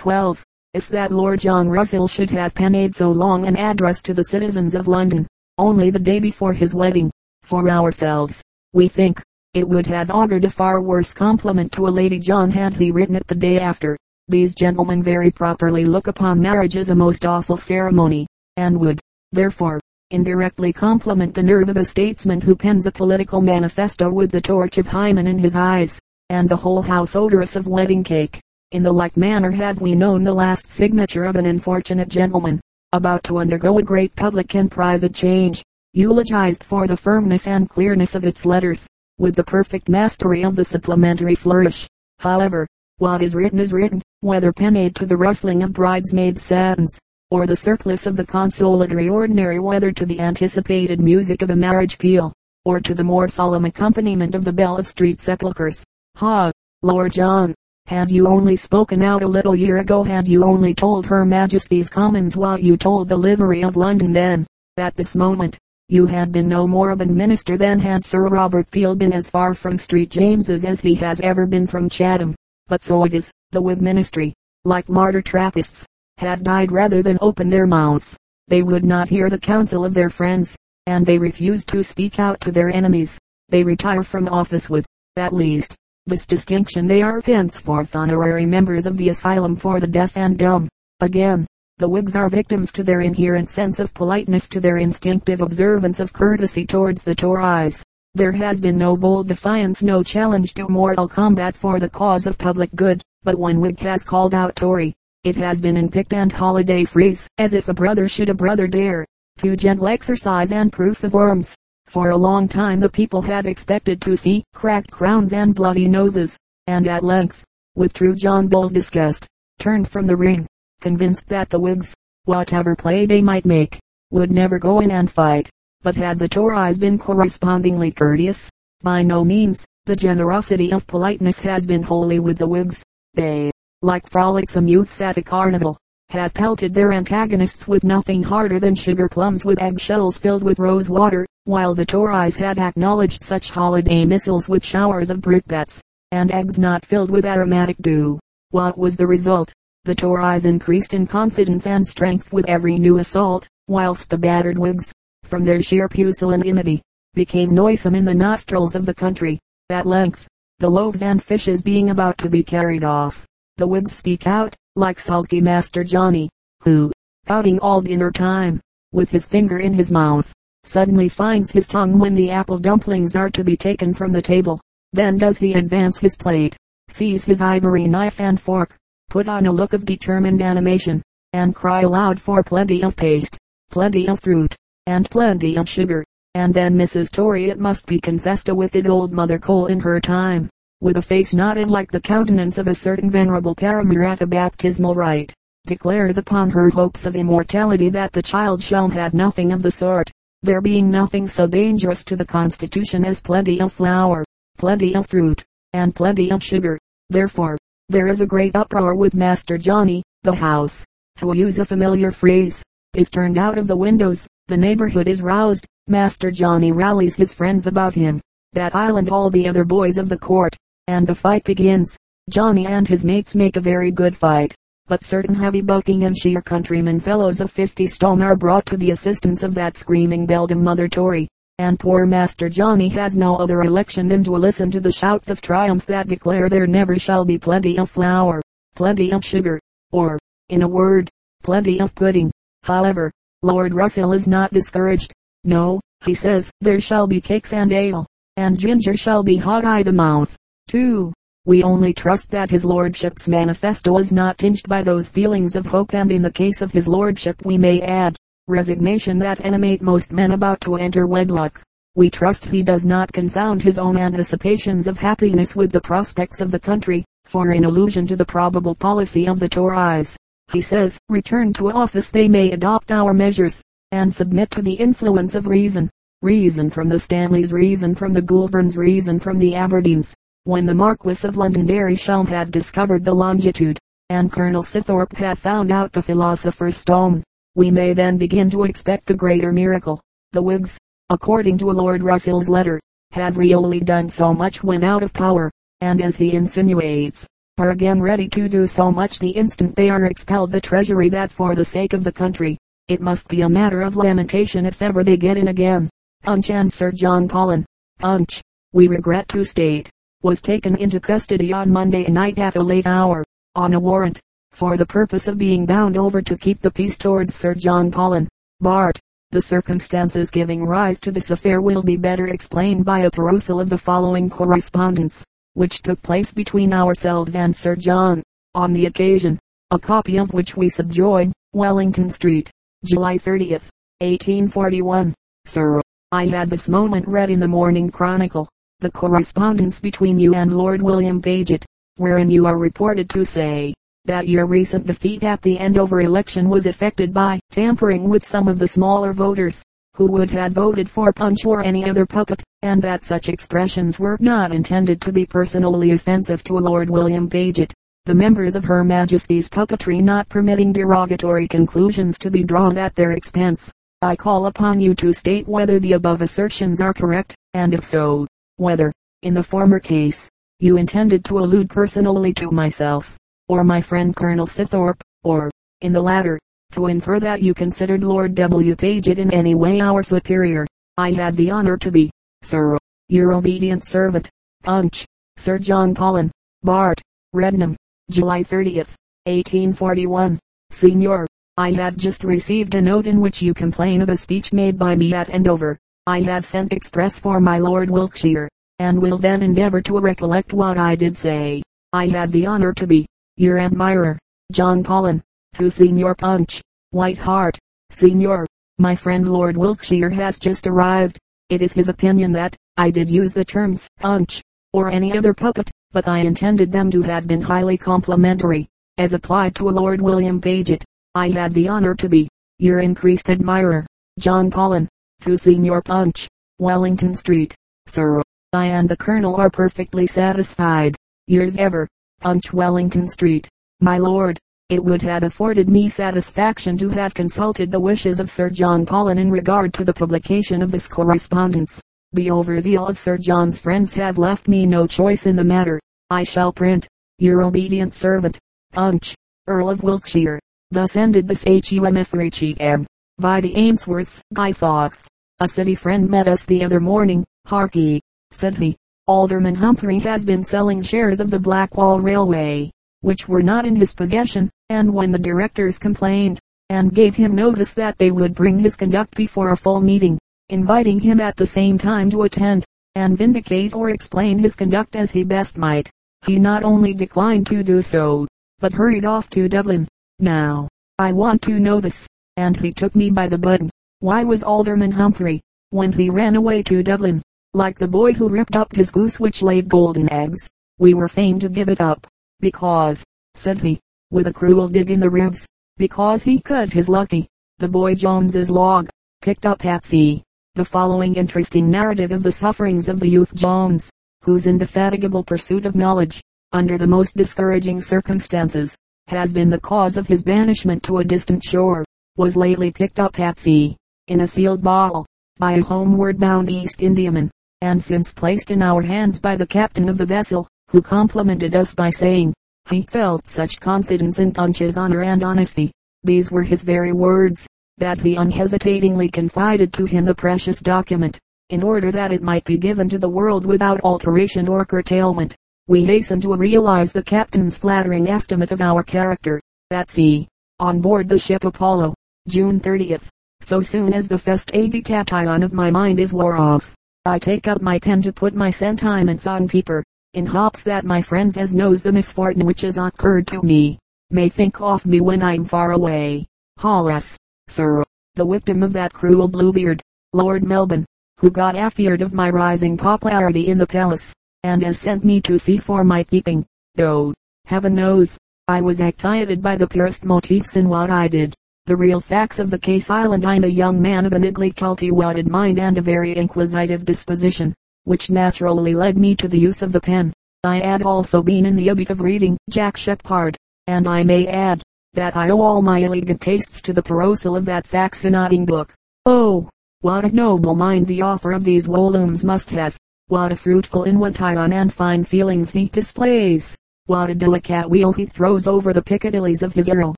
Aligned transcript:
12. 0.00 0.42
Is 0.72 0.88
that 0.88 1.12
Lord 1.12 1.40
John 1.40 1.68
Russell 1.68 2.08
should 2.08 2.30
have 2.30 2.54
penned 2.54 2.94
so 2.94 3.10
long 3.10 3.46
an 3.46 3.54
address 3.54 4.00
to 4.00 4.14
the 4.14 4.24
citizens 4.24 4.74
of 4.74 4.88
London, 4.88 5.26
only 5.58 5.90
the 5.90 5.98
day 5.98 6.18
before 6.18 6.54
his 6.54 6.74
wedding. 6.74 7.10
For 7.42 7.68
ourselves, 7.68 8.40
we 8.72 8.88
think, 8.88 9.20
it 9.52 9.68
would 9.68 9.84
have 9.88 10.10
augured 10.10 10.46
a 10.46 10.48
far 10.48 10.80
worse 10.80 11.12
compliment 11.12 11.70
to 11.72 11.86
a 11.86 11.90
Lady 11.90 12.18
John 12.18 12.50
had 12.50 12.72
he 12.72 12.90
written 12.90 13.14
it 13.14 13.26
the 13.26 13.34
day 13.34 13.60
after. 13.60 13.94
These 14.26 14.54
gentlemen 14.54 15.02
very 15.02 15.30
properly 15.30 15.84
look 15.84 16.06
upon 16.06 16.40
marriage 16.40 16.78
as 16.78 16.88
a 16.88 16.94
most 16.94 17.26
awful 17.26 17.58
ceremony, 17.58 18.26
and 18.56 18.80
would, 18.80 19.00
therefore, 19.32 19.80
indirectly 20.10 20.72
compliment 20.72 21.34
the 21.34 21.42
nerve 21.42 21.68
of 21.68 21.76
a 21.76 21.84
statesman 21.84 22.40
who 22.40 22.56
pens 22.56 22.86
a 22.86 22.90
political 22.90 23.42
manifesto 23.42 24.10
with 24.10 24.30
the 24.30 24.40
torch 24.40 24.78
of 24.78 24.86
Hymen 24.86 25.26
in 25.26 25.38
his 25.38 25.56
eyes, 25.56 26.00
and 26.30 26.48
the 26.48 26.56
whole 26.56 26.80
house 26.80 27.14
odorous 27.14 27.54
of 27.54 27.66
wedding 27.66 28.02
cake. 28.02 28.40
In 28.72 28.84
the 28.84 28.92
like 28.92 29.16
manner 29.16 29.50
have 29.50 29.80
we 29.80 29.96
known 29.96 30.22
the 30.22 30.32
last 30.32 30.66
signature 30.66 31.24
of 31.24 31.34
an 31.34 31.44
unfortunate 31.44 32.08
gentleman, 32.08 32.60
about 32.92 33.24
to 33.24 33.38
undergo 33.38 33.78
a 33.78 33.82
great 33.82 34.14
public 34.14 34.54
and 34.54 34.70
private 34.70 35.12
change, 35.12 35.64
eulogized 35.92 36.62
for 36.62 36.86
the 36.86 36.96
firmness 36.96 37.48
and 37.48 37.68
clearness 37.68 38.14
of 38.14 38.24
its 38.24 38.46
letters, 38.46 38.86
with 39.18 39.34
the 39.34 39.42
perfect 39.42 39.88
mastery 39.88 40.44
of 40.44 40.54
the 40.54 40.64
supplementary 40.64 41.34
flourish. 41.34 41.88
However, 42.20 42.68
what 42.98 43.22
is 43.22 43.34
written 43.34 43.58
is 43.58 43.72
written, 43.72 44.00
whether 44.20 44.52
penned 44.52 44.94
to 44.94 45.04
the 45.04 45.16
rustling 45.16 45.64
of 45.64 45.72
bridesmaids' 45.72 46.42
satins, 46.42 46.96
or 47.28 47.48
the 47.48 47.56
surplice 47.56 48.06
of 48.06 48.16
the 48.16 48.24
consolatory 48.24 49.08
ordinary 49.08 49.58
whether 49.58 49.90
to 49.90 50.06
the 50.06 50.20
anticipated 50.20 51.00
music 51.00 51.42
of 51.42 51.50
a 51.50 51.56
marriage 51.56 51.98
peal, 51.98 52.32
or 52.64 52.78
to 52.78 52.94
the 52.94 53.02
more 53.02 53.26
solemn 53.26 53.64
accompaniment 53.64 54.36
of 54.36 54.44
the 54.44 54.52
bell 54.52 54.78
of 54.78 54.86
street 54.86 55.20
sepulchres. 55.20 55.82
Ha, 56.18 56.52
Lord 56.82 57.12
John, 57.12 57.52
had 57.90 58.08
you 58.08 58.28
only 58.28 58.54
spoken 58.54 59.02
out 59.02 59.24
a 59.24 59.26
little 59.26 59.56
year 59.56 59.78
ago 59.78 60.04
had 60.04 60.28
you 60.28 60.44
only 60.44 60.72
told 60.72 61.04
her 61.04 61.24
majesty's 61.24 61.88
commons 61.88 62.36
what 62.36 62.62
you 62.62 62.76
told 62.76 63.08
the 63.08 63.16
livery 63.16 63.64
of 63.64 63.76
London 63.76 64.12
then, 64.12 64.46
at 64.76 64.94
this 64.94 65.16
moment, 65.16 65.58
you 65.88 66.06
had 66.06 66.30
been 66.30 66.48
no 66.48 66.68
more 66.68 66.90
of 66.90 67.00
a 67.00 67.04
minister 67.04 67.56
than 67.56 67.80
had 67.80 68.04
Sir 68.04 68.28
Robert 68.28 68.70
Peel 68.70 68.94
been 68.94 69.12
as 69.12 69.28
far 69.28 69.54
from 69.54 69.76
St. 69.76 70.08
James's 70.08 70.64
as 70.64 70.80
he 70.80 70.94
has 70.94 71.20
ever 71.22 71.46
been 71.46 71.66
from 71.66 71.88
Chatham. 71.88 72.36
But 72.68 72.84
so 72.84 73.02
it 73.02 73.12
is, 73.12 73.32
the 73.50 73.60
Whig 73.60 73.82
ministry, 73.82 74.34
like 74.64 74.88
martyr 74.88 75.20
Trappists, 75.20 75.84
have 76.18 76.44
died 76.44 76.70
rather 76.70 77.02
than 77.02 77.18
open 77.20 77.50
their 77.50 77.66
mouths. 77.66 78.16
They 78.46 78.62
would 78.62 78.84
not 78.84 79.08
hear 79.08 79.28
the 79.28 79.36
counsel 79.36 79.84
of 79.84 79.94
their 79.94 80.10
friends, 80.10 80.56
and 80.86 81.04
they 81.04 81.18
refused 81.18 81.68
to 81.70 81.82
speak 81.82 82.20
out 82.20 82.40
to 82.42 82.52
their 82.52 82.72
enemies. 82.72 83.18
They 83.48 83.64
retire 83.64 84.04
from 84.04 84.28
office 84.28 84.70
with, 84.70 84.86
at 85.16 85.32
least, 85.32 85.74
this 86.06 86.26
distinction 86.26 86.86
they 86.86 87.02
are 87.02 87.20
henceforth 87.20 87.94
honorary 87.94 88.46
members 88.46 88.86
of 88.86 88.96
the 88.96 89.10
asylum 89.10 89.54
for 89.54 89.80
the 89.80 89.86
deaf 89.86 90.16
and 90.16 90.38
dumb. 90.38 90.68
Again, 91.00 91.46
the 91.78 91.88
Whigs 91.88 92.16
are 92.16 92.28
victims 92.28 92.72
to 92.72 92.82
their 92.82 93.00
inherent 93.00 93.48
sense 93.48 93.78
of 93.78 93.94
politeness 93.94 94.48
to 94.50 94.60
their 94.60 94.76
instinctive 94.76 95.40
observance 95.40 96.00
of 96.00 96.12
courtesy 96.12 96.66
towards 96.66 97.02
the 97.02 97.14
Tories. 97.14 97.82
There 98.14 98.32
has 98.32 98.60
been 98.60 98.76
no 98.76 98.96
bold 98.96 99.28
defiance, 99.28 99.82
no 99.82 100.02
challenge 100.02 100.54
to 100.54 100.68
mortal 100.68 101.08
combat 101.08 101.54
for 101.54 101.78
the 101.78 101.88
cause 101.88 102.26
of 102.26 102.36
public 102.36 102.74
good, 102.74 103.02
but 103.22 103.38
when 103.38 103.60
Whig 103.60 103.78
has 103.80 104.04
called 104.04 104.34
out 104.34 104.56
Tory, 104.56 104.94
it 105.22 105.36
has 105.36 105.60
been 105.60 105.76
in 105.76 105.90
picked 105.90 106.12
and 106.12 106.32
holiday 106.32 106.84
phrase, 106.84 107.28
as 107.38 107.54
if 107.54 107.68
a 107.68 107.74
brother 107.74 108.08
should 108.08 108.28
a 108.28 108.34
brother 108.34 108.66
dare, 108.66 109.06
to 109.38 109.54
gentle 109.54 109.88
exercise 109.88 110.50
and 110.50 110.72
proof 110.72 111.04
of 111.04 111.14
arms. 111.14 111.54
For 111.90 112.10
a 112.10 112.16
long 112.16 112.46
time 112.46 112.78
the 112.78 112.88
people 112.88 113.20
had 113.20 113.46
expected 113.46 114.00
to 114.02 114.16
see 114.16 114.44
cracked 114.54 114.92
crowns 114.92 115.32
and 115.32 115.52
bloody 115.52 115.88
noses, 115.88 116.38
and 116.68 116.86
at 116.86 117.02
length, 117.02 117.42
with 117.74 117.92
true 117.92 118.14
John 118.14 118.46
Bull 118.46 118.68
disgust, 118.68 119.26
turned 119.58 119.88
from 119.88 120.06
the 120.06 120.14
ring, 120.14 120.46
convinced 120.80 121.26
that 121.30 121.50
the 121.50 121.58
Whigs, 121.58 121.92
whatever 122.26 122.76
play 122.76 123.06
they 123.06 123.20
might 123.20 123.44
make, 123.44 123.80
would 124.12 124.30
never 124.30 124.56
go 124.56 124.78
in 124.78 124.92
and 124.92 125.10
fight. 125.10 125.50
But 125.82 125.96
had 125.96 126.16
the 126.20 126.28
Tories 126.28 126.78
been 126.78 126.96
correspondingly 126.96 127.90
courteous? 127.90 128.48
By 128.84 129.02
no 129.02 129.24
means. 129.24 129.64
The 129.86 129.96
generosity 129.96 130.72
of 130.72 130.86
politeness 130.86 131.40
has 131.40 131.66
been 131.66 131.82
wholly 131.82 132.20
with 132.20 132.38
the 132.38 132.46
Whigs. 132.46 132.84
They, 133.14 133.50
like 133.82 134.08
frolicsome 134.08 134.68
youths 134.68 135.00
at 135.00 135.18
a 135.18 135.22
carnival, 135.22 135.76
have 136.10 136.34
pelted 136.34 136.74
their 136.74 136.92
antagonists 136.92 137.68
with 137.68 137.84
nothing 137.84 138.22
harder 138.22 138.58
than 138.58 138.74
sugar 138.74 139.08
plums 139.08 139.44
with 139.44 139.62
eggshells 139.62 140.18
filled 140.18 140.42
with 140.42 140.58
rose 140.58 140.90
water, 140.90 141.24
while 141.44 141.72
the 141.74 141.86
Tories 141.86 142.36
have 142.36 142.58
acknowledged 142.58 143.22
such 143.22 143.50
holiday 143.50 144.04
missiles 144.04 144.48
with 144.48 144.64
showers 144.64 145.10
of 145.10 145.20
brickbats, 145.20 145.80
and 146.10 146.32
eggs 146.32 146.58
not 146.58 146.84
filled 146.84 147.10
with 147.10 147.24
aromatic 147.24 147.76
dew. 147.80 148.18
What 148.50 148.76
was 148.76 148.96
the 148.96 149.06
result? 149.06 149.52
The 149.84 149.94
Tories 149.94 150.46
increased 150.46 150.94
in 150.94 151.06
confidence 151.06 151.68
and 151.68 151.86
strength 151.86 152.32
with 152.32 152.48
every 152.48 152.76
new 152.78 152.98
assault, 152.98 153.46
whilst 153.68 154.10
the 154.10 154.18
battered 154.18 154.58
Whigs, 154.58 154.92
from 155.22 155.44
their 155.44 155.62
sheer 155.62 155.88
pusillanimity, 155.88 156.82
became 157.14 157.54
noisome 157.54 157.94
in 157.94 158.04
the 158.04 158.14
nostrils 158.14 158.74
of 158.74 158.84
the 158.84 158.94
country. 158.94 159.38
At 159.70 159.86
length, 159.86 160.26
the 160.58 160.68
loaves 160.68 161.02
and 161.02 161.22
fishes 161.22 161.62
being 161.62 161.90
about 161.90 162.18
to 162.18 162.28
be 162.28 162.42
carried 162.42 162.82
off, 162.82 163.24
the 163.56 163.66
Whigs 163.66 163.92
speak 163.92 164.26
out, 164.26 164.56
like 164.76 165.00
sulky 165.00 165.40
Master 165.40 165.82
Johnny, 165.82 166.28
who, 166.62 166.92
pouting 167.26 167.58
all 167.58 167.80
dinner 167.80 168.12
time, 168.12 168.60
with 168.92 169.10
his 169.10 169.26
finger 169.26 169.58
in 169.58 169.72
his 169.72 169.90
mouth, 169.90 170.32
suddenly 170.64 171.08
finds 171.08 171.50
his 171.50 171.66
tongue 171.66 171.98
when 171.98 172.14
the 172.14 172.30
apple 172.30 172.58
dumplings 172.58 173.16
are 173.16 173.30
to 173.30 173.42
be 173.42 173.56
taken 173.56 173.92
from 173.92 174.12
the 174.12 174.22
table. 174.22 174.60
Then 174.92 175.18
does 175.18 175.38
he 175.38 175.54
advance 175.54 175.98
his 175.98 176.16
plate, 176.16 176.56
seize 176.88 177.24
his 177.24 177.42
ivory 177.42 177.86
knife 177.88 178.20
and 178.20 178.40
fork, 178.40 178.76
put 179.08 179.28
on 179.28 179.46
a 179.46 179.52
look 179.52 179.72
of 179.72 179.84
determined 179.84 180.40
animation, 180.40 181.02
and 181.32 181.54
cry 181.54 181.82
aloud 181.82 182.20
for 182.20 182.42
plenty 182.42 182.82
of 182.82 182.96
paste, 182.96 183.36
plenty 183.70 184.08
of 184.08 184.20
fruit, 184.20 184.54
and 184.86 185.10
plenty 185.10 185.56
of 185.56 185.68
sugar. 185.68 186.04
And 186.34 186.54
then 186.54 186.76
Mrs. 186.76 187.10
Tory 187.10 187.50
it 187.50 187.58
must 187.58 187.86
be 187.86 188.00
confessed 188.00 188.48
a 188.48 188.54
wicked 188.54 188.86
old 188.86 189.12
mother 189.12 189.38
Cole 189.38 189.66
in 189.66 189.80
her 189.80 190.00
time, 190.00 190.48
with 190.82 190.96
a 190.96 191.02
face 191.02 191.34
not 191.34 191.58
unlike 191.58 191.90
the 191.90 192.00
countenance 192.00 192.56
of 192.56 192.66
a 192.66 192.74
certain 192.74 193.10
venerable 193.10 193.54
paramour 193.54 194.02
at 194.02 194.22
a 194.22 194.26
baptismal 194.26 194.94
rite, 194.94 195.34
declares 195.66 196.16
upon 196.16 196.48
her 196.48 196.70
hopes 196.70 197.04
of 197.04 197.14
immortality 197.14 197.90
that 197.90 198.12
the 198.12 198.22
child 198.22 198.62
shall 198.62 198.88
have 198.88 199.12
nothing 199.12 199.52
of 199.52 199.62
the 199.62 199.70
sort, 199.70 200.10
there 200.42 200.62
being 200.62 200.90
nothing 200.90 201.28
so 201.28 201.46
dangerous 201.46 202.02
to 202.02 202.16
the 202.16 202.24
constitution 202.24 203.04
as 203.04 203.20
plenty 203.20 203.60
of 203.60 203.74
flour, 203.74 204.24
plenty 204.56 204.94
of 204.94 205.06
fruit, 205.06 205.44
and 205.74 205.94
plenty 205.94 206.30
of 206.30 206.42
sugar. 206.42 206.78
Therefore, 207.10 207.58
there 207.90 208.06
is 208.06 208.22
a 208.22 208.26
great 208.26 208.56
uproar 208.56 208.94
with 208.94 209.14
Master 209.14 209.58
Johnny, 209.58 210.02
the 210.22 210.34
house, 210.34 210.82
to 211.18 211.34
use 211.34 211.58
a 211.58 211.64
familiar 211.66 212.10
phrase, 212.10 212.62
is 212.94 213.10
turned 213.10 213.36
out 213.36 213.58
of 213.58 213.66
the 213.66 213.76
windows, 213.76 214.26
the 214.48 214.56
neighborhood 214.56 215.08
is 215.08 215.20
roused, 215.20 215.66
Master 215.88 216.30
Johnny 216.30 216.72
rallies 216.72 217.16
his 217.16 217.34
friends 217.34 217.66
about 217.66 217.92
him, 217.92 218.20
that 218.54 218.74
island 218.74 219.10
all 219.10 219.28
the 219.28 219.46
other 219.46 219.64
boys 219.64 219.98
of 219.98 220.08
the 220.08 220.18
court, 220.18 220.56
and 220.90 221.06
the 221.06 221.14
fight 221.14 221.44
begins. 221.44 221.96
Johnny 222.28 222.66
and 222.66 222.86
his 222.86 223.04
mates 223.04 223.36
make 223.36 223.56
a 223.56 223.60
very 223.60 223.92
good 223.92 224.16
fight, 224.16 224.52
but 224.88 225.04
certain 225.04 225.34
heavy 225.36 225.60
Buckinghamshire 225.60 226.42
countrymen 226.42 226.98
fellows 226.98 227.40
of 227.40 227.48
fifty 227.48 227.86
stone 227.86 228.20
are 228.20 228.34
brought 228.34 228.66
to 228.66 228.76
the 228.76 228.90
assistance 228.90 229.44
of 229.44 229.54
that 229.54 229.76
screaming 229.76 230.26
beldam 230.26 230.64
Mother 230.64 230.88
Tory, 230.88 231.28
and 231.58 231.78
poor 231.78 232.06
Master 232.06 232.48
Johnny 232.48 232.88
has 232.88 233.14
no 233.14 233.36
other 233.36 233.62
election 233.62 234.08
than 234.08 234.24
to 234.24 234.32
listen 234.32 234.68
to 234.72 234.80
the 234.80 234.90
shouts 234.90 235.30
of 235.30 235.40
triumph 235.40 235.86
that 235.86 236.08
declare 236.08 236.48
there 236.48 236.66
never 236.66 236.98
shall 236.98 237.24
be 237.24 237.38
plenty 237.38 237.78
of 237.78 237.88
flour, 237.88 238.42
plenty 238.74 239.12
of 239.12 239.24
sugar, 239.24 239.60
or, 239.92 240.18
in 240.48 240.62
a 240.62 240.68
word, 240.68 241.08
plenty 241.44 241.80
of 241.80 241.94
pudding. 241.94 242.32
However, 242.64 243.12
Lord 243.42 243.74
Russell 243.74 244.12
is 244.12 244.26
not 244.26 244.52
discouraged. 244.52 245.12
No, 245.44 245.80
he 246.04 246.14
says, 246.14 246.50
there 246.60 246.80
shall 246.80 247.06
be 247.06 247.20
cakes 247.20 247.52
and 247.52 247.72
ale, 247.72 248.06
and 248.36 248.58
ginger 248.58 248.96
shall 248.96 249.22
be 249.22 249.36
hot 249.36 249.64
i 249.64 249.84
the 249.84 249.92
mouth, 249.92 250.36
too. 250.70 251.12
We 251.46 251.64
only 251.64 251.92
trust 251.92 252.30
that 252.30 252.48
his 252.48 252.64
lordship's 252.64 253.28
manifesto 253.28 253.98
is 253.98 254.12
not 254.12 254.38
tinged 254.38 254.68
by 254.68 254.84
those 254.84 255.08
feelings 255.08 255.56
of 255.56 255.66
hope 255.66 255.94
and 255.94 256.12
in 256.12 256.22
the 256.22 256.30
case 256.30 256.62
of 256.62 256.70
his 256.70 256.86
lordship 256.86 257.44
we 257.44 257.58
may 257.58 257.80
add, 257.80 258.14
resignation 258.46 259.18
that 259.18 259.44
animate 259.44 259.82
most 259.82 260.12
men 260.12 260.30
about 260.30 260.60
to 260.60 260.76
enter 260.76 261.08
wedlock. 261.08 261.60
We 261.96 262.08
trust 262.08 262.46
he 262.46 262.62
does 262.62 262.86
not 262.86 263.12
confound 263.12 263.62
his 263.62 263.80
own 263.80 263.96
anticipations 263.96 264.86
of 264.86 264.96
happiness 264.96 265.56
with 265.56 265.72
the 265.72 265.80
prospects 265.80 266.40
of 266.40 266.52
the 266.52 266.60
country, 266.60 267.04
for 267.24 267.50
in 267.50 267.64
allusion 267.64 268.06
to 268.06 268.14
the 268.14 268.24
probable 268.24 268.76
policy 268.76 269.26
of 269.26 269.40
the 269.40 269.48
Tories, 269.48 270.16
he 270.52 270.60
says, 270.60 271.00
return 271.08 271.52
to 271.54 271.72
office 271.72 272.10
they 272.10 272.28
may 272.28 272.52
adopt 272.52 272.92
our 272.92 273.12
measures, 273.12 273.60
and 273.90 274.14
submit 274.14 274.52
to 274.52 274.62
the 274.62 274.74
influence 274.74 275.34
of 275.34 275.48
reason. 275.48 275.90
Reason 276.22 276.70
from 276.70 276.86
the 276.88 277.00
Stanleys, 277.00 277.52
reason 277.52 277.92
from 277.92 278.12
the 278.12 278.22
Goulburns, 278.22 278.76
reason 278.76 279.18
from 279.18 279.38
the 279.38 279.52
Aberdeens. 279.52 280.14
When 280.44 280.64
the 280.64 280.74
Marquis 280.74 281.28
of 281.28 281.36
Londonderry 281.36 281.96
shall 281.96 282.24
have 282.24 282.50
discovered 282.50 283.04
the 283.04 283.12
longitude, 283.12 283.78
and 284.08 284.32
Colonel 284.32 284.62
Sibthorp 284.62 285.14
have 285.18 285.38
found 285.38 285.70
out 285.70 285.92
the 285.92 286.00
philosopher's 286.00 286.78
stone, 286.78 287.22
we 287.56 287.70
may 287.70 287.92
then 287.92 288.16
begin 288.16 288.48
to 288.50 288.64
expect 288.64 289.04
the 289.04 289.12
greater 289.12 289.52
miracle. 289.52 290.00
The 290.32 290.40
Whigs, 290.40 290.78
according 291.10 291.58
to 291.58 291.66
Lord 291.66 292.02
Russell's 292.02 292.48
letter, 292.48 292.80
have 293.10 293.36
really 293.36 293.80
done 293.80 294.08
so 294.08 294.32
much 294.32 294.64
when 294.64 294.82
out 294.82 295.02
of 295.02 295.12
power, 295.12 295.50
and 295.82 296.00
as 296.00 296.16
he 296.16 296.32
insinuates, 296.32 297.26
are 297.58 297.70
again 297.70 298.00
ready 298.00 298.26
to 298.28 298.48
do 298.48 298.66
so 298.66 298.90
much 298.90 299.18
the 299.18 299.28
instant 299.28 299.76
they 299.76 299.90
are 299.90 300.06
expelled 300.06 300.52
the 300.52 300.60
treasury 300.60 301.10
that 301.10 301.30
for 301.30 301.54
the 301.54 301.66
sake 301.66 301.92
of 301.92 302.02
the 302.02 302.12
country, 302.12 302.56
it 302.88 303.02
must 303.02 303.28
be 303.28 303.42
a 303.42 303.48
matter 303.48 303.82
of 303.82 303.94
lamentation 303.94 304.64
if 304.64 304.80
ever 304.80 305.04
they 305.04 305.18
get 305.18 305.36
in 305.36 305.48
again. 305.48 305.90
Punch 306.22 306.48
and 306.48 306.72
Sir 306.72 306.92
John 306.92 307.28
Pollen. 307.28 307.66
Punch, 307.98 308.40
we 308.72 308.88
regret 308.88 309.28
to 309.28 309.44
state, 309.44 309.90
was 310.22 310.42
taken 310.42 310.76
into 310.76 311.00
custody 311.00 311.52
on 311.52 311.70
Monday 311.70 312.06
night 312.08 312.38
at 312.38 312.56
a 312.56 312.62
late 312.62 312.86
hour, 312.86 313.24
on 313.54 313.72
a 313.72 313.80
warrant, 313.80 314.20
for 314.52 314.76
the 314.76 314.84
purpose 314.84 315.28
of 315.28 315.38
being 315.38 315.64
bound 315.64 315.96
over 315.96 316.20
to 316.20 316.36
keep 316.36 316.60
the 316.60 316.70
peace 316.70 316.98
towards 316.98 317.34
Sir 317.34 317.54
John 317.54 317.90
Pollen. 317.90 318.28
Bart. 318.60 318.98
The 319.30 319.40
circumstances 319.40 320.30
giving 320.30 320.64
rise 320.64 320.98
to 321.00 321.12
this 321.12 321.30
affair 321.30 321.60
will 321.60 321.82
be 321.82 321.96
better 321.96 322.26
explained 322.26 322.84
by 322.84 323.00
a 323.00 323.10
perusal 323.10 323.60
of 323.60 323.70
the 323.70 323.78
following 323.78 324.28
correspondence, 324.28 325.24
which 325.54 325.82
took 325.82 326.02
place 326.02 326.34
between 326.34 326.72
ourselves 326.72 327.36
and 327.36 327.54
Sir 327.54 327.76
John, 327.76 328.22
on 328.56 328.72
the 328.72 328.86
occasion, 328.86 329.38
a 329.70 329.78
copy 329.78 330.18
of 330.18 330.32
which 330.32 330.56
we 330.56 330.68
subjoin, 330.68 331.32
Wellington 331.52 332.10
Street, 332.10 332.50
July 332.84 333.18
30th, 333.18 333.70
1841. 334.00 335.14
Sir, 335.46 335.80
I 336.10 336.26
had 336.26 336.50
this 336.50 336.68
moment 336.68 337.06
read 337.06 337.30
in 337.30 337.38
the 337.38 337.48
Morning 337.48 337.88
Chronicle, 337.88 338.48
the 338.80 338.90
correspondence 338.90 339.78
between 339.78 340.18
you 340.18 340.34
and 340.34 340.56
Lord 340.56 340.80
William 340.80 341.20
Paget, 341.20 341.64
wherein 341.96 342.30
you 342.30 342.46
are 342.46 342.56
reported 342.56 343.10
to 343.10 343.24
say, 343.24 343.74
that 344.06 344.26
your 344.26 344.46
recent 344.46 344.86
defeat 344.86 345.22
at 345.22 345.42
the 345.42 345.58
Andover 345.58 346.00
election 346.00 346.48
was 346.48 346.66
effected 346.66 347.12
by 347.12 347.38
tampering 347.50 348.08
with 348.08 348.24
some 348.24 348.48
of 348.48 348.58
the 348.58 348.66
smaller 348.66 349.12
voters, 349.12 349.62
who 349.94 350.06
would 350.06 350.30
have 350.30 350.54
voted 350.54 350.88
for 350.88 351.12
Punch 351.12 351.44
or 351.44 351.62
any 351.62 351.88
other 351.88 352.06
puppet, 352.06 352.42
and 352.62 352.80
that 352.80 353.02
such 353.02 353.28
expressions 353.28 354.00
were 354.00 354.16
not 354.18 354.50
intended 354.50 355.00
to 355.02 355.12
be 355.12 355.26
personally 355.26 355.90
offensive 355.90 356.42
to 356.44 356.54
Lord 356.54 356.88
William 356.88 357.28
Paget, 357.28 357.74
the 358.06 358.14
members 358.14 358.56
of 358.56 358.64
Her 358.64 358.82
Majesty's 358.82 359.48
puppetry 359.48 360.02
not 360.02 360.26
permitting 360.30 360.72
derogatory 360.72 361.46
conclusions 361.46 362.16
to 362.18 362.30
be 362.30 362.42
drawn 362.42 362.78
at 362.78 362.94
their 362.94 363.12
expense. 363.12 363.70
I 364.00 364.16
call 364.16 364.46
upon 364.46 364.80
you 364.80 364.94
to 364.94 365.12
state 365.12 365.46
whether 365.46 365.78
the 365.78 365.92
above 365.92 366.22
assertions 366.22 366.80
are 366.80 366.94
correct, 366.94 367.36
and 367.52 367.74
if 367.74 367.84
so, 367.84 368.26
whether, 368.60 368.92
in 369.22 369.32
the 369.32 369.42
former 369.42 369.80
case, 369.80 370.28
you 370.58 370.76
intended 370.76 371.24
to 371.24 371.38
allude 371.38 371.70
personally 371.70 372.34
to 372.34 372.50
myself, 372.50 373.16
or 373.48 373.64
my 373.64 373.80
friend 373.80 374.14
Colonel 374.14 374.46
Sibthorp, 374.46 375.00
or, 375.24 375.50
in 375.80 375.94
the 375.94 376.00
latter, 376.00 376.38
to 376.72 376.86
infer 376.86 377.18
that 377.18 377.40
you 377.40 377.54
considered 377.54 378.04
Lord 378.04 378.34
W. 378.34 378.76
Paget 378.76 379.18
in 379.18 379.32
any 379.32 379.54
way 379.54 379.80
our 379.80 380.02
superior. 380.02 380.66
I 380.98 381.12
had 381.12 381.34
the 381.36 381.50
honor 381.50 381.78
to 381.78 381.90
be, 381.90 382.10
Sir, 382.42 382.76
your 383.08 383.32
obedient 383.32 383.84
servant, 383.84 384.28
Punch, 384.62 385.06
Sir 385.38 385.58
John 385.58 385.94
Pollen, 385.94 386.30
Bart, 386.62 387.00
Rednam, 387.34 387.76
July 388.10 388.42
30th, 388.42 388.94
1841. 389.24 390.38
Senior, 390.70 391.26
I 391.56 391.72
have 391.72 391.96
just 391.96 392.24
received 392.24 392.74
a 392.74 392.82
note 392.82 393.06
in 393.06 393.20
which 393.20 393.40
you 393.40 393.54
complain 393.54 394.02
of 394.02 394.10
a 394.10 394.16
speech 394.18 394.52
made 394.52 394.78
by 394.78 394.96
me 394.96 395.14
at 395.14 395.30
Andover. 395.30 395.78
I 396.10 396.22
have 396.22 396.44
sent 396.44 396.72
express 396.72 397.20
for 397.20 397.38
my 397.38 397.60
Lord 397.60 397.88
Wiltshire, 397.88 398.48
and 398.80 399.00
will 399.00 399.16
then 399.16 399.44
endeavor 399.44 399.80
to 399.82 400.00
recollect 400.00 400.52
what 400.52 400.76
I 400.76 400.96
did 400.96 401.16
say. 401.16 401.62
I 401.92 402.08
have 402.08 402.32
the 402.32 402.46
honor 402.46 402.72
to 402.72 402.84
be, 402.84 403.06
your 403.36 403.60
admirer, 403.60 404.18
John 404.50 404.82
Pollen. 404.82 405.22
To 405.54 405.70
Senior 405.70 406.16
Punch, 406.16 406.60
White 406.90 407.16
Hart. 407.16 407.56
Senior, 407.92 408.44
my 408.78 408.96
friend 408.96 409.28
Lord 409.28 409.56
Wiltshire 409.56 410.10
has 410.10 410.36
just 410.36 410.66
arrived. 410.66 411.16
It 411.48 411.62
is 411.62 411.72
his 411.72 411.88
opinion 411.88 412.32
that, 412.32 412.56
I 412.76 412.90
did 412.90 413.08
use 413.08 413.32
the 413.32 413.44
terms, 413.44 413.88
Punch, 414.00 414.42
or 414.72 414.90
any 414.90 415.16
other 415.16 415.32
puppet, 415.32 415.70
but 415.92 416.08
I 416.08 416.18
intended 416.18 416.72
them 416.72 416.90
to 416.90 417.02
have 417.02 417.28
been 417.28 417.40
highly 417.40 417.78
complimentary, 417.78 418.66
as 418.98 419.12
applied 419.12 419.54
to 419.54 419.68
a 419.68 419.76
Lord 419.80 420.00
William 420.00 420.40
Paget. 420.40 420.84
I 421.14 421.30
had 421.30 421.54
the 421.54 421.68
honor 421.68 421.94
to 421.94 422.08
be, 422.08 422.28
your 422.58 422.80
increased 422.80 423.30
admirer, 423.30 423.86
John 424.18 424.50
Pollen. 424.50 424.88
To 425.20 425.36
Senior 425.36 425.82
Punch, 425.82 426.26
Wellington 426.58 427.14
Street. 427.14 427.54
Sir, 427.86 428.22
I 428.54 428.66
and 428.68 428.88
the 428.88 428.96
Colonel 428.96 429.36
are 429.36 429.50
perfectly 429.50 430.06
satisfied. 430.06 430.96
Yours 431.26 431.58
ever, 431.58 431.86
Punch 432.20 432.54
Wellington 432.54 433.06
Street. 433.06 433.46
My 433.80 433.98
lord, 433.98 434.38
it 434.70 434.82
would 434.82 435.02
have 435.02 435.22
afforded 435.22 435.68
me 435.68 435.90
satisfaction 435.90 436.78
to 436.78 436.88
have 436.88 437.12
consulted 437.12 437.70
the 437.70 437.78
wishes 437.78 438.18
of 438.18 438.30
Sir 438.30 438.48
John 438.48 438.86
Pollen 438.86 439.18
in 439.18 439.30
regard 439.30 439.74
to 439.74 439.84
the 439.84 439.92
publication 439.92 440.62
of 440.62 440.70
this 440.70 440.88
correspondence. 440.88 441.82
The 442.12 442.28
overzeal 442.28 442.88
of 442.88 442.96
Sir 442.96 443.18
John's 443.18 443.58
friends 443.58 443.92
have 443.94 444.16
left 444.16 444.48
me 444.48 444.64
no 444.64 444.86
choice 444.86 445.26
in 445.26 445.36
the 445.36 445.44
matter. 445.44 445.78
I 446.08 446.22
shall 446.22 446.50
print, 446.50 446.88
your 447.18 447.42
obedient 447.42 447.92
servant, 447.92 448.38
Punch, 448.72 449.14
Earl 449.46 449.68
of 449.68 449.82
Wiltshire. 449.82 450.40
Thus 450.70 450.96
ended 450.96 451.28
this 451.28 451.46
H.U.M.F.R.H.E.M. 451.46 452.86
By 453.20 453.42
the 453.42 453.52
Ainsworths, 453.52 454.22
Guy 454.32 454.54
Fawkes. 454.54 455.06
A 455.40 455.46
city 455.46 455.74
friend 455.74 456.08
met 456.08 456.26
us 456.26 456.46
the 456.46 456.64
other 456.64 456.80
morning. 456.80 457.22
Harkee, 457.46 458.00
said 458.30 458.54
he, 458.54 458.78
Alderman 459.06 459.56
Humphrey 459.56 459.98
has 459.98 460.24
been 460.24 460.42
selling 460.42 460.80
shares 460.80 461.20
of 461.20 461.30
the 461.30 461.38
Blackwall 461.38 462.00
Railway, 462.00 462.70
which 463.02 463.28
were 463.28 463.42
not 463.42 463.66
in 463.66 463.76
his 463.76 463.92
possession, 463.92 464.48
and 464.70 464.94
when 464.94 465.12
the 465.12 465.18
directors 465.18 465.78
complained, 465.78 466.40
and 466.70 466.94
gave 466.94 467.14
him 467.14 467.34
notice 467.34 467.74
that 467.74 467.98
they 467.98 468.10
would 468.10 468.34
bring 468.34 468.58
his 468.58 468.74
conduct 468.74 469.14
before 469.16 469.50
a 469.50 469.56
full 469.56 469.82
meeting, 469.82 470.18
inviting 470.48 470.98
him 470.98 471.20
at 471.20 471.36
the 471.36 471.44
same 471.44 471.76
time 471.76 472.08
to 472.12 472.22
attend, 472.22 472.64
and 472.94 473.18
vindicate 473.18 473.74
or 473.74 473.90
explain 473.90 474.38
his 474.38 474.54
conduct 474.54 474.96
as 474.96 475.10
he 475.10 475.24
best 475.24 475.58
might, 475.58 475.90
he 476.24 476.38
not 476.38 476.62
only 476.62 476.94
declined 476.94 477.46
to 477.48 477.62
do 477.62 477.82
so, 477.82 478.26
but 478.60 478.72
hurried 478.72 479.04
off 479.04 479.28
to 479.28 479.46
Dublin. 479.46 479.86
Now, 480.20 480.68
I 480.98 481.12
want 481.12 481.42
to 481.42 481.58
know 481.58 481.80
this, 481.80 482.06
and 482.40 482.56
he 482.56 482.72
took 482.72 482.96
me 482.96 483.10
by 483.10 483.28
the 483.28 483.38
button. 483.38 483.70
Why 484.00 484.24
was 484.24 484.42
Alderman 484.42 484.92
Humphrey, 484.92 485.40
when 485.70 485.92
he 485.92 486.10
ran 486.10 486.34
away 486.34 486.62
to 486.64 486.82
Dublin, 486.82 487.22
like 487.54 487.78
the 487.78 487.86
boy 487.86 488.12
who 488.12 488.28
ripped 488.28 488.56
up 488.56 488.74
his 488.74 488.90
goose 488.90 489.20
which 489.20 489.42
laid 489.42 489.68
golden 489.68 490.10
eggs. 490.12 490.48
We 490.78 490.94
were 490.94 491.08
fain 491.08 491.38
to 491.40 491.48
give 491.48 491.68
it 491.68 491.80
up, 491.80 492.06
because, 492.40 493.04
said 493.34 493.58
he, 493.58 493.78
with 494.10 494.26
a 494.26 494.32
cruel 494.32 494.68
dig 494.68 494.90
in 494.90 495.00
the 495.00 495.10
ribs, 495.10 495.46
because 495.76 496.22
he 496.22 496.40
cut 496.40 496.70
his 496.70 496.88
lucky, 496.88 497.28
the 497.58 497.68
boy 497.68 497.94
Jones's 497.94 498.50
log, 498.50 498.88
picked 499.20 499.46
up 499.46 499.64
at 499.64 499.84
sea. 499.84 500.22
The 500.54 500.64
following 500.64 501.14
interesting 501.14 501.70
narrative 501.70 502.10
of 502.10 502.22
the 502.22 502.32
sufferings 502.32 502.88
of 502.88 502.98
the 502.98 503.08
youth 503.08 503.34
Jones, 503.34 503.90
whose 504.22 504.46
indefatigable 504.46 505.24
pursuit 505.24 505.66
of 505.66 505.76
knowledge, 505.76 506.20
under 506.52 506.78
the 506.78 506.86
most 506.86 507.16
discouraging 507.16 507.80
circumstances, 507.80 508.76
has 509.06 509.32
been 509.32 509.50
the 509.50 509.60
cause 509.60 509.96
of 509.96 510.06
his 510.06 510.22
banishment 510.22 510.82
to 510.84 510.98
a 510.98 511.04
distant 511.04 511.44
shore, 511.44 511.84
was 512.20 512.36
lately 512.36 512.70
picked 512.70 513.00
up 513.00 513.18
at 513.18 513.38
sea, 513.38 513.74
in 514.08 514.20
a 514.20 514.26
sealed 514.26 514.62
bottle, 514.62 515.06
by 515.38 515.52
a 515.52 515.62
homeward 515.62 516.20
bound 516.20 516.50
East 516.50 516.80
Indiaman 516.80 517.30
and 517.62 517.80
since 517.80 518.12
placed 518.12 518.50
in 518.50 518.60
our 518.60 518.82
hands 518.82 519.18
by 519.18 519.36
the 519.36 519.46
captain 519.46 519.88
of 519.88 519.96
the 519.96 520.04
vessel, 520.04 520.46
who 520.68 520.82
complimented 520.82 521.54
us 521.54 521.74
by 521.74 521.88
saying, 521.88 522.34
he 522.68 522.82
felt 522.82 523.26
such 523.26 523.58
confidence 523.58 524.18
in 524.18 524.32
Punch's 524.32 524.76
honor 524.76 525.02
and 525.02 525.22
honesty, 525.22 525.72
these 526.02 526.30
were 526.30 526.42
his 526.42 526.62
very 526.62 526.92
words, 526.92 527.46
that 527.78 527.98
he 528.00 528.16
unhesitatingly 528.16 529.08
confided 529.08 529.72
to 529.72 529.86
him 529.86 530.04
the 530.04 530.14
precious 530.14 530.60
document, 530.60 531.18
in 531.48 531.62
order 531.62 531.90
that 531.90 532.12
it 532.12 532.22
might 532.22 532.44
be 532.44 532.58
given 532.58 532.86
to 532.88 532.98
the 532.98 533.08
world 533.08 533.46
without 533.46 533.80
alteration 533.82 534.46
or 534.46 534.66
curtailment. 534.66 535.34
We 535.68 535.86
hasten 535.86 536.20
to 536.20 536.34
realize 536.34 536.92
the 536.92 537.02
captain's 537.02 537.56
flattering 537.56 538.08
estimate 538.08 538.52
of 538.52 538.60
our 538.60 538.82
character, 538.82 539.40
at 539.70 539.88
sea, 539.88 540.28
on 540.58 540.80
board 540.80 541.08
the 541.08 541.18
ship 541.18 541.44
Apollo, 541.44 541.94
June 542.28 542.60
30th. 542.60 543.08
So 543.40 543.62
soon 543.62 543.94
as 543.94 544.06
the 544.06 544.16
festation 544.16 545.42
of 545.42 545.52
my 545.54 545.70
mind 545.70 545.98
is 545.98 546.12
wore 546.12 546.36
off, 546.36 546.74
I 547.06 547.18
take 547.18 547.48
up 547.48 547.62
my 547.62 547.78
pen 547.78 548.02
to 548.02 548.12
put 548.12 548.34
my 548.34 548.50
sentiments 548.50 549.26
on 549.26 549.48
paper, 549.48 549.82
in 550.12 550.26
hopes 550.26 550.62
that 550.64 550.84
my 550.84 551.00
friends 551.00 551.38
as 551.38 551.54
knows 551.54 551.82
the 551.82 551.90
misfortune 551.90 552.44
which 552.44 552.60
has 552.60 552.76
occurred 552.76 553.26
to 553.28 553.42
me, 553.42 553.78
may 554.10 554.28
think 554.28 554.60
of 554.60 554.84
me 554.84 555.00
when 555.00 555.22
I'm 555.22 555.46
far 555.46 555.72
away. 555.72 556.26
Hollis, 556.58 557.16
sir, 557.48 557.82
the 558.16 558.26
victim 558.26 558.62
of 558.62 558.74
that 558.74 558.92
cruel 558.92 559.26
Bluebeard, 559.26 559.80
Lord 560.12 560.44
Melbourne, 560.44 560.84
who 561.18 561.30
got 561.30 561.56
afeard 561.56 562.02
of 562.02 562.12
my 562.12 562.28
rising 562.28 562.76
popularity 562.76 563.48
in 563.48 563.56
the 563.56 563.66
palace, 563.66 564.12
and 564.42 564.62
has 564.62 564.78
sent 564.78 565.04
me 565.04 565.22
to 565.22 565.38
see 565.38 565.56
for 565.56 565.84
my 565.84 566.04
keeping, 566.04 566.44
though, 566.74 567.14
heaven 567.46 567.74
knows, 567.74 568.18
I 568.46 568.60
was 568.60 568.80
actuated 568.80 569.40
by 569.40 569.56
the 569.56 569.66
purest 569.66 570.04
motifs 570.04 570.56
in 570.56 570.68
what 570.68 570.90
I 570.90 571.08
did. 571.08 571.34
The 571.66 571.76
real 571.76 572.00
facts 572.00 572.38
of 572.38 572.50
the 572.50 572.58
case 572.58 572.90
island 572.90 573.24
I'm 573.24 573.44
a 573.44 573.48
young 573.48 573.80
man 573.80 574.06
of 574.06 574.12
an 574.12 574.24
ugly 574.24 574.50
cultivated 574.50 575.28
mind 575.28 575.58
and 575.58 575.78
a 575.78 575.82
very 575.82 576.16
inquisitive 576.16 576.84
disposition, 576.84 577.54
which 577.84 578.10
naturally 578.10 578.74
led 578.74 578.96
me 578.96 579.14
to 579.16 579.28
the 579.28 579.38
use 579.38 579.62
of 579.62 579.70
the 579.70 579.80
pen. 579.80 580.12
I 580.42 580.58
had 580.58 580.82
also 580.82 581.22
been 581.22 581.44
in 581.44 581.54
the 581.54 581.66
habit 581.66 581.90
of 581.90 582.00
reading 582.00 582.38
Jack 582.48 582.76
Sheppard, 582.76 583.36
and 583.66 583.86
I 583.86 584.02
may 584.02 584.26
add, 584.26 584.62
that 584.94 585.16
I 585.16 585.28
owe 585.30 585.42
all 585.42 585.62
my 585.62 585.82
elegant 585.82 586.20
tastes 586.20 586.60
to 586.62 586.72
the 586.72 586.82
perusal 586.82 587.36
of 587.36 587.44
that 587.44 587.66
fascinating 587.66 588.46
book. 588.46 588.72
Oh, 589.06 589.48
what 589.82 590.04
a 590.04 590.08
noble 590.08 590.54
mind 590.54 590.86
the 590.86 591.02
author 591.02 591.30
of 591.30 591.44
these 591.44 591.66
volumes 591.66 592.24
must 592.24 592.50
have. 592.50 592.76
What 593.08 593.32
a 593.32 593.36
fruitful 593.36 593.84
invention 593.84 594.52
and 594.52 594.72
fine 594.72 595.04
feelings 595.04 595.50
he 595.50 595.66
displays. 595.66 596.56
what 596.86 597.10
a 597.10 597.14
delicate 597.14 597.70
wheel 597.70 597.92
he 597.92 598.06
throws 598.06 598.48
over 598.48 598.72
the 598.72 598.82
Piccadillys 598.82 599.42
of 599.44 599.54
his 599.54 599.68
hero, 599.68 599.94